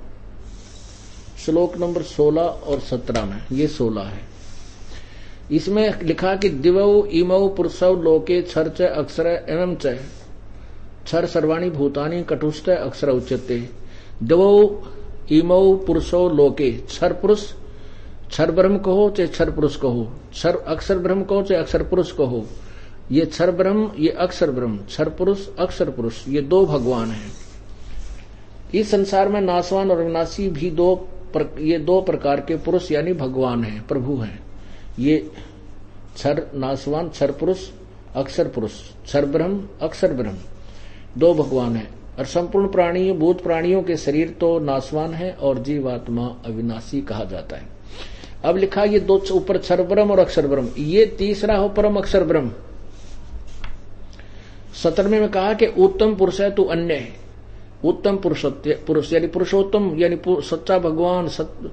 [1.44, 4.20] श्लोक नंबर सोलह और सत्रह में, ये सोलह है।
[5.52, 9.76] इसमें लिखा कि दिवौ, इमौ पुरुषव लोके छर अक्षर, एवं
[11.06, 13.58] छर सर्वाणी भूतानी कटुष्ट अक्षर उच्चते
[14.22, 14.82] दिवौ
[15.32, 17.52] इमो पुरुषो लोके। क्षर पुरुष
[18.28, 22.44] क्षर ब्रह्म कहो चाहे क्षर पुरुष कहो। क्षर अक्षर ब्रह्म कहो चाहे अक्षर पुरुष कहो।
[23.10, 27.32] ये क्षर ब्रह्म ये अक्षर ब्रह्म। क्षर पुरुष अक्षर पुरुष। ये दो भगवान हैं।
[28.74, 30.94] इस संसार में नासवान और विनाशी भी दो
[31.34, 34.38] पर, ये दो प्रकार के पुरुष यानी भगवान हैं प्रभु हैं।
[34.98, 35.18] ये
[36.14, 37.68] क्षर नासवान छर पुरुष
[38.16, 38.72] अक्षर पुरुष।
[39.06, 40.36] छर ब्रह्म अक्षर ब्रह्म।
[41.18, 41.88] दो भगवान हैं
[42.18, 47.56] और संपूर्ण प्राणी भूत प्राणियों के शरीर तो नासवान है और जीवात्मा अविनाशी कहा जाता
[47.56, 47.68] है।
[48.44, 52.24] अब लिखा ये दो ऊपर क्षर ब्रह्म और अक्षर ब्रह्म ये तीसरा हो परम अक्षर
[52.24, 52.52] ब्रह्म
[54.82, 57.12] सत्रहवें में कहा कि उत्तम पुरुष है तू अन्य है।
[57.84, 58.44] उत्तम पुरुष
[58.86, 61.70] पुरुष यानी पुरुषोत्तम यानी सच्चा भगवान सत,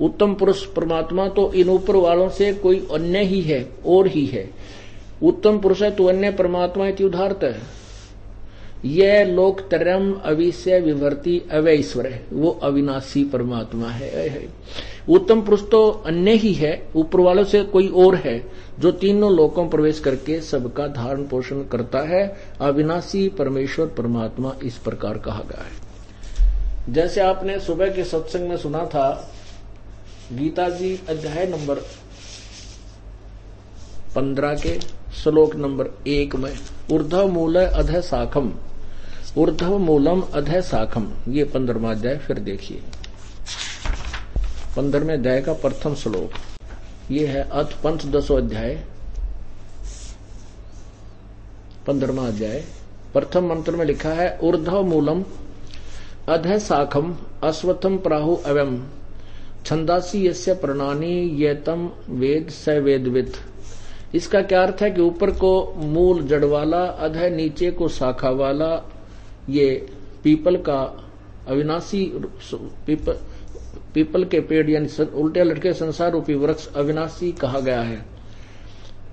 [0.00, 4.48] उत्तम पुरुष परमात्मा तो इन ऊपर वालों से कोई अन्य ही है और ही है।
[5.22, 7.77] उत्तम पुरुष है तो अन्य परमात्मा इति उदारत है।
[8.84, 10.10] यह लोक तरम
[10.80, 14.48] विवर्ती अवैश्वर है। वो अविनाशी परमात्मा है।
[15.08, 18.44] उत्तम पुरुष तो अन्य ही है। ऊपर वालों से कोई और है
[18.78, 25.18] जो तीनों लोकों प्रवेश करके सबका धारण पोषण करता है। अविनाशी परमेश्वर परमात्मा इस प्रकार
[25.18, 29.32] कहा गया है। जैसे आपने सुबह के सत्संग में सुना था,
[30.32, 31.74] गीता जी अध्याय नंबर
[34.14, 36.56] पंद्रह के श्लोक नंबर एक में,
[36.92, 38.52] ऊर्धव मूल अध शाखम
[39.38, 42.82] ऊर्धव मूलम अध शाखम ये पंद्रमा अध्याय, फिर देखिए।
[44.76, 46.30] पंद्रहवें अध्याय का प्रथम श्लोक।
[47.10, 48.84] ये है अथ पंचदशो अध्याय।
[51.86, 52.64] पंद्रमा अध्याय।
[53.12, 55.24] प्रथम मंत्र में लिखा है, ऊर्धव मूलम
[56.28, 58.84] अध शाखम अश्वथम प्राहु अवम
[59.66, 63.36] छंदासी यस्य प्रणानी ये तम वेद स वेदवित।
[64.14, 68.70] इसका क्या अर्थ है कि ऊपर को मूल जड़ वाला अध नीचे को शाखा वाला
[69.48, 69.68] ये
[70.24, 70.80] पीपल का
[71.48, 72.04] अविनाशी
[72.86, 73.18] पीपल
[73.94, 78.04] पीपल के पेड़ यानी उल्टे लटके संसार रूपी वृक्ष अविनाशी कहा गया है।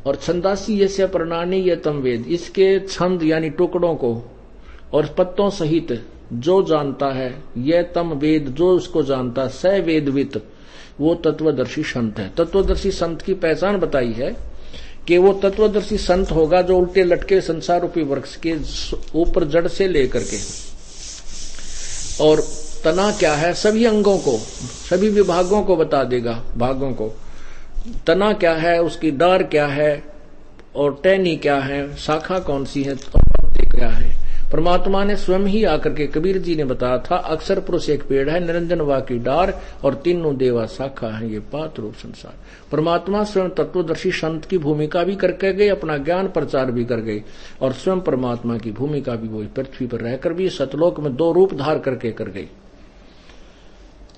[0.08, 4.12] और छंदासी यसे प्रणानी ये तम वेद। इसके छंद यानी टुकड़ों को
[4.94, 5.92] और पत्तों सहित
[6.34, 10.42] जो जानता है यह तम वेद जो उसको जानता है स वेदवित,
[11.00, 14.36] वो तत्वदर्शी संत है। तत्वदर्शी संत की पहचान बताई है
[15.08, 18.56] कि वो तत्वदर्शी संत होगा जो उल्टे लटके संसार रूपी वृक्ष के
[19.16, 20.66] ऊपर जड़ से लेकर के।
[22.24, 22.42] और
[22.84, 23.54] तना क्या है?
[23.54, 24.38] सभी अंगों को,
[24.90, 27.18] सभी विभागों को बता देगा, भागों को।
[28.08, 28.82] तना क्या है?
[28.82, 30.04] उसकी डार क्या है?
[30.76, 31.96] और टैनी क्या है?
[31.96, 32.96] शाखा कौन सी है?
[32.96, 33.20] तो
[33.78, 34.25] क्या है?
[34.52, 38.30] परमात्मा ने स्वयं ही आकर के कबीर जी ने बताया था, अक्सर पुरुष एक पेड़
[38.30, 42.34] है, निरंजन वा की डार और तीनों देवा शाखा है, ये पात रूप संसार।
[42.72, 47.24] परमात्मा स्वयं तत्वदर्शी संत की भूमिका भी करके गए, अपना ज्ञान प्रचार भी कर गए
[47.62, 51.54] और स्वयं परमात्मा की भूमिका भी वो पृथ्वी पर रहकर भी सतलोक में दो रूप
[51.54, 52.48] धार करके कर गई।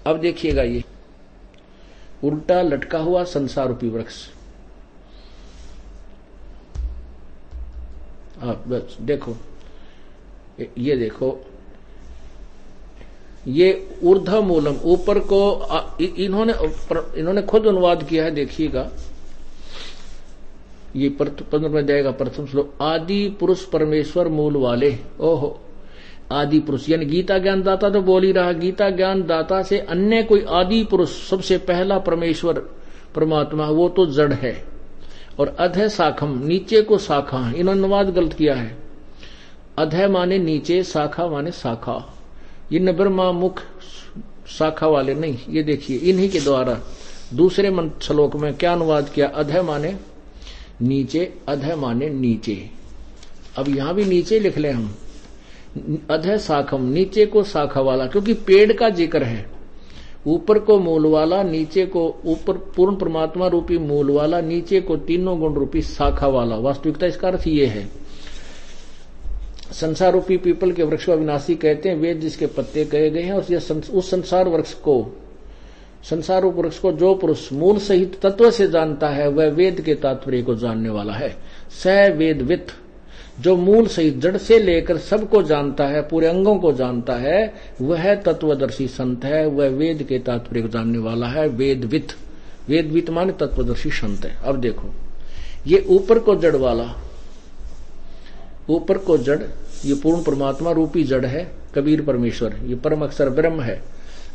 [0.06, 0.84] अब देखिएगा ये।
[2.24, 4.28] उल्टा लटका हुआ संसार रूपी वृक्ष।
[8.44, 9.38] आप बस देखो।
[10.60, 11.46] ये देखो,
[13.48, 15.42] ये ऊर्ध मूलम ऊपर को
[16.02, 16.54] इन्होंने
[17.20, 18.90] इन्होंने खुद अनुवाद किया है, देखिएगा।
[20.96, 25.60] ये पंद्रह में जाएगा, प्रथम श्लोक, आदि पुरुष परमेश्वर मूल वाले। ओहो,
[26.32, 30.24] आदि पुरुष, यानी गीता ज्ञान दाता तो बोल ही रहा, गीता ज्ञान दाता से अन्य
[30.24, 32.60] कोई आदि पुरुष, सबसे पहला परमेश्वर
[33.16, 34.64] परमात्मा, वो तो जड़ है।
[35.40, 38.87] और अधय शाखम, नीचे को शाखा, इन्होंने अनुवाद गलत किया है।
[39.78, 42.14] अधय माने नीचे, शाखा माने शाखा।
[42.72, 43.62] ये न ब्रह्मा मुख
[44.48, 46.80] शाखा वाले नहीं, ये देखिए, इन्हीं के द्वारा
[47.34, 49.28] दूसरे मंत्र श्लोक में क्या अनुवाद किया?
[49.28, 49.96] अधय माने
[50.82, 52.70] नीचे अधय माने नीचे।
[53.58, 54.96] अब यहाँ भी नीचे लिख ले हम।
[56.10, 59.46] अधय शाखम, नीचे को शाखा वाला, क्योंकि पेड़ का ज़िक्र है।
[60.28, 65.40] ऊपर को मूल वाला, नीचे को ऊपर, पूर्ण परमात्मा रूपी मूल वाला, नीचे को तीनों
[65.40, 68.07] गुण रूपी शाखा वाला। वास्तविकता इसका अर्थ ये है।
[69.72, 73.34] संसार रूपी पीपल के वृक्ष को अविनाशी कहते हैं वेद जिसके पत्ते कहे गए हैं,
[73.34, 73.58] और यह
[73.94, 74.96] उस संसार वृक्ष को,
[76.04, 80.42] संसार वृक्ष को जो पुरुष मूल सहित तत्व से जानता है, वह वेद के तात्पर्य
[80.42, 81.30] को जानने वाला है।
[81.84, 82.74] स वेद वित्त,
[83.40, 88.14] जो मूल सहित जड़ से लेकर सबको जानता है, पूरे अंगों को जानता है, वह
[88.16, 92.14] तत्वदर्शी संत है, वह वेद के तात्पर्य को जानने वाला है वेदवित
[92.70, 94.88] वेदवित माने तत्वदर्शी संत है। अब देखो,
[95.68, 96.84] ये ऊपर को जड़ वाला
[98.70, 99.40] ऊपर को जड़,
[99.86, 103.82] ये पूर्ण परमात्मा रूपी जड़ है, कबीर परमेश्वर, ये परम अक्षर ब्रह्म है।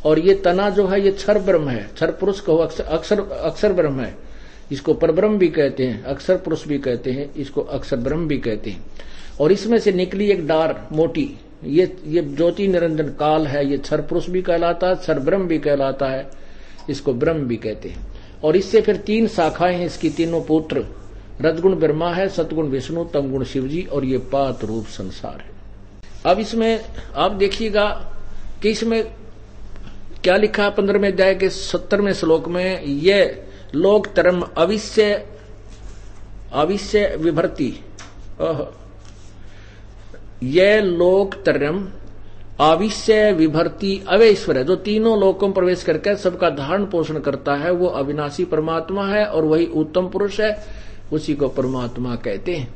[0.05, 3.73] और ये तना जो है, ये क्षर ब्रह्म है क्षर पुरुष कहो अक्षर अक्षर अक्षर
[3.73, 4.15] ब्रह्म है।
[4.71, 8.69] इसको परब्रह्म भी कहते हैं, अक्षर पुरुष भी कहते हैं, इसको अक्षर ब्रह्म भी कहते
[8.69, 8.85] हैं।
[9.41, 11.29] और इसमें से निकली एक डार, मोटी,
[11.63, 15.57] ये ये ज्योति निरंजन काल है, ये क्षर पुरुष भी कहलाता है क्षर ब्रह्म भी
[15.59, 16.29] कहलाता है,
[16.89, 18.07] इसको ब्रह्म भी कहते हैं।
[18.43, 20.85] और इससे फिर तीन शाखाएँ हैं, इसकी तीनों पुत्र
[21.43, 25.51] रजगुण ब्रह्मा है, सतगुण विष्णु, तमगुण शिवजी और ये पात रूप संसार है।
[26.25, 26.79] अब इसमें,
[27.15, 27.87] आप देखिएगा
[28.61, 29.03] कि इसमें
[30.23, 35.25] क्या लिखा पंद्रहवें अध्याय के सत्तरवें श्लोक में, ये लोक तरम अविश्य
[36.53, 37.73] अविश्य विभर्ति।
[40.43, 41.87] ये लोक तरम
[42.59, 47.71] अविश्य विभर्ति अवैश्वर है। जो तीनों लोकों में प्रवेश करके सबका धारण पोषण करता है,
[47.71, 50.51] वो अविनाशी परमात्मा है और वही उत्तम पुरुष है।
[51.11, 52.73] उसी को परमात्मा कहते हैं।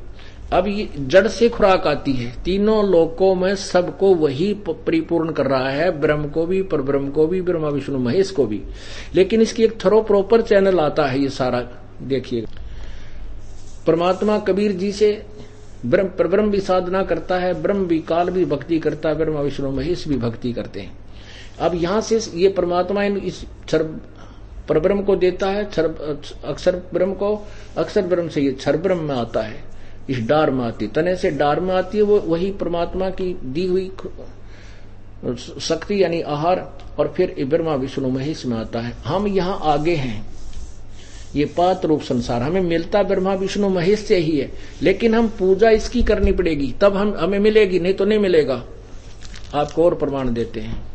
[0.54, 5.70] अब ये जड़ से खुराक आती है। तीनों लोकों में सबको वही परिपूर्ण कर रहा
[5.70, 8.62] है। ब्रह्म को भी पर ब्रह्म को भी, ब्रह्मा, विष्णु, महेश को भी।
[9.16, 11.70] लेकिन इसकी एक थरो प्रॉपर चैनल आता है ये सारा।
[12.02, 12.46] देखिए।
[13.88, 15.26] परमात्मा कबीर जी से
[15.86, 19.42] ब्रह्म पर ब्रह्म भी साधना करता है, ब्रह्म भी काल भी भक्ति करता है, ब्रह्मा,
[19.42, 20.98] विष्णु, महेश भी भक्ति करते हैं।
[21.60, 23.46] अब यहाँ से ये परमात्मा इन इस
[24.70, 27.36] पर ब्रह्म को देता है अक्षर ब्रह्म को,
[27.78, 29.64] अक्षर ब्रह्म से ये क्षर ब्रह्म में आता है,
[30.10, 33.66] इस डार में आती तने से डार में आती है, वो वही परमात्मा की दी
[33.66, 33.92] हुई
[35.60, 36.60] शक्ति यानी आहार,
[37.00, 40.26] और फिर ब्रह्मा विष्णु महेश में आता है। हम यहाँ आगे हैं।
[41.36, 44.52] ये पात रूप संसार, हमें मिलता ब्रह्मा विष्णु महेश से ही है,
[44.82, 48.64] लेकिन हम पूजा इसकी करनी पड़ेगी, तब हम, हमें मिलेगी, नहीं तो नहीं मिलेगा।
[49.56, 50.87] आपको और प्रमाण देते हैं।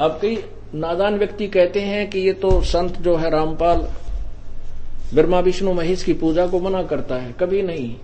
[0.00, 0.44] अब कई
[0.74, 3.78] नादान व्यक्ति कहते हैं कि ये तो संत जो है रामपाल,
[5.14, 7.96] ब्रह्मा, विष्णु, महेश की पूजा को मना करता है। कभी नहीं।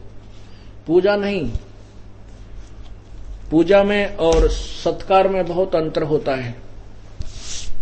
[0.87, 1.51] पूजा नहीं।
[3.51, 6.55] पूजा में और सत्कार में बहुत अंतर होता है।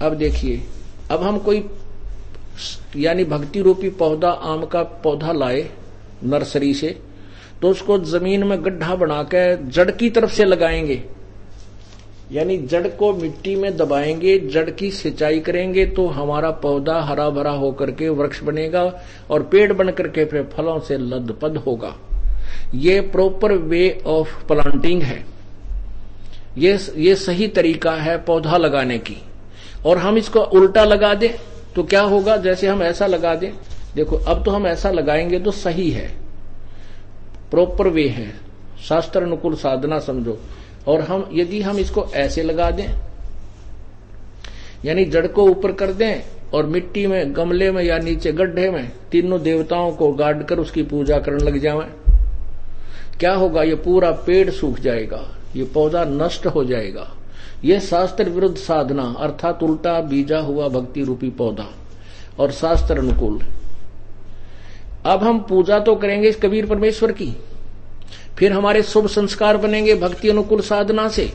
[0.02, 0.64] अब देखिए,
[1.10, 1.70] अब हम कोई
[2.96, 5.70] यानी भक्ति रूपी पौधा, आम का पौधा लाए
[6.24, 7.00] नर्सरी से
[7.62, 11.04] तो उसको ज़मीन में गड्ढा बनाकर जड़ की तरफ़ से लगाएँगे।
[12.32, 17.50] यानी जड़ को मिट्टी में दबाएँगे, जड़ की सिंचाई करेंगे तो हमारा पौधा हरा भरा
[17.50, 21.94] होकर के वृक्ष बनेगा और पेड़ बन करके फिर फलों से लदपद होगा।
[22.74, 25.24] ये प्रॉपर वे ऑफ़ प्लांटिंग है।
[26.58, 29.16] ये ये सही तरीका है पौधा लगाने की।
[29.86, 31.30] और हम इसको उल्टा लगा दें
[31.74, 32.36] तो क्या होगा?
[32.36, 33.52] जैसे हम ऐसा लगा दें,
[33.94, 36.16] देखो, अब तो हम ऐसा लगाएँगे तो सही है।
[37.50, 38.32] प्रॉपर वे है।
[38.88, 40.40] शास्त्र अनुकूल साधना समझो।
[40.88, 42.88] और हम, यदि हम इसको ऐसे लगा दें,
[44.84, 48.90] यानी जड़ को ऊपर कर दें और मिट्टी में, गमले में या नीचे गड्ढे में
[49.12, 51.88] तीनों देवताओं को गाड़ कर उसकी पूजा करने लग जाए,
[53.20, 53.62] क्या होगा?
[53.62, 55.24] ये पूरा पेड़ सूख जाएगा,
[55.56, 57.06] ये पौधा नष्ट हो जाएगा।
[57.64, 61.66] ये शास्त्र विरुद्ध साधना, अर्थात उल्टा बीजा हुआ भक्ति रूपी पौधा
[62.38, 63.40] और शास्त्र अनुकूल।
[65.06, 67.26] अब हम पूजा तो करेंगे इस कबीर परमेश्वर की।
[68.38, 71.32] फिर हमारे शुभ संस्कार बनेंगे भक्ति अनुकूल साधना से।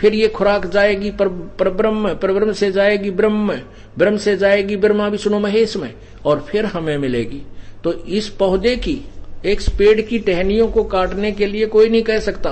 [0.00, 3.60] फिर ये खुराक जाएगी पर, ब्रह्म पर ब्रह्म से जाएगी ब्रह्म
[3.98, 5.94] ब्रह्म से जाएगी ब्रह्मा विष्णु महेश में
[6.24, 7.42] और फिर हमें मिलेगी।
[7.84, 9.00] तो इस पौधे की
[9.46, 12.50] एक पेड़ की टहनियों को काटने के लिए कोई नहीं कह सकता।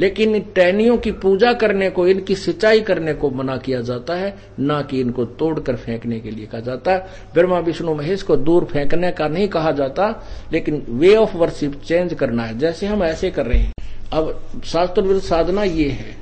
[0.00, 4.82] लेकिन टहनियों की पूजा करने को, इनकी सिंचाई करने को मना किया जाता है, ना
[4.82, 9.12] कि इनको तोड़कर फेंकने के लिए कहा जाता है। ब्रह्मा, विष्णु, महेश को दूर फेंकने
[9.12, 13.46] का नहीं कहा जाता, लेकिन वे ऑफ़ वर्शिप चेंज करना है, जैसे हम ऐसे कर
[13.46, 13.72] रहे हैं।
[14.12, 16.16] अब शास्त्र विरुद्ध साधना ये है।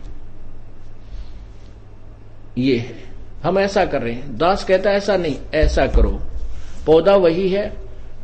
[2.58, 2.96] ये है।
[3.42, 6.20] हम ऐसा कर रहे हैं। दास कहता है, ऐसा नहीं, ऐसा करो।
[6.86, 7.76] पौधा वही है,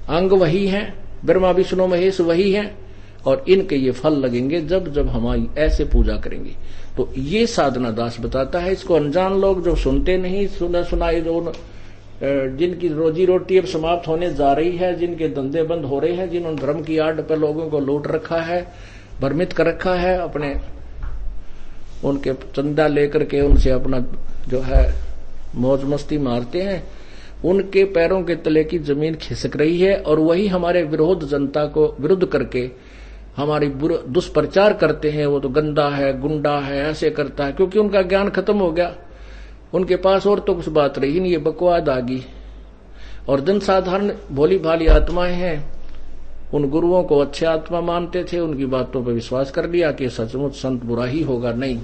[0.09, 0.95] अंग वही है,
[1.25, 2.82] ब्रह्मा, विष्णु, महेश वही है।
[3.27, 6.55] और इनके ये फल लगेंगे जब जब हमारी ऐसे पूजा करेंगे।
[6.97, 11.53] तो ये साधना दास बताता है, इसको अनजान लोग जो सुनते नहीं, सुना सुनाए जो
[12.23, 16.29] जिनकी रोजी रोटी अब समाप्त होने जा रही है, जिनके धंधे बंद हो रहे हैं,
[16.31, 18.61] जिन्होंने धर्म की आड़ पर लोगों को लूट रखा है,
[19.21, 20.55] भ्रमित कर रखा है, अपने,
[22.05, 23.99] उनके चंदा लेकर के उनसे अपना
[24.49, 24.95] जो है,
[25.55, 26.83] मौज मस्ती मारते हैं।
[27.45, 31.95] उनके पैरों के तले की ज़मीन खिसक रही है और वही हमारे विरोध जनता को
[32.01, 32.71] विरुद्ध करके
[33.37, 33.67] हमारी
[34.09, 38.29] दुष्प्रचार करते हैं, वो तो गंदा है, गुंडा है, ऐसे करता है, क्योंकि उनका ज्ञान
[38.29, 38.95] खत्म हो गया।
[39.75, 42.25] उनके पास और तो कुछ बात रही नहीं, ये बकवाद आ गई।
[43.29, 45.73] और जनसाधारण भोली भाली आत्माएँ हैं,
[46.55, 50.55] उन गुरुओं को अच्छे आत्मा मानते थे, उनकी बातों पर विश्वास कर लिया कि सचमुच
[50.55, 51.79] संत बुरा ही होगा, नहीं।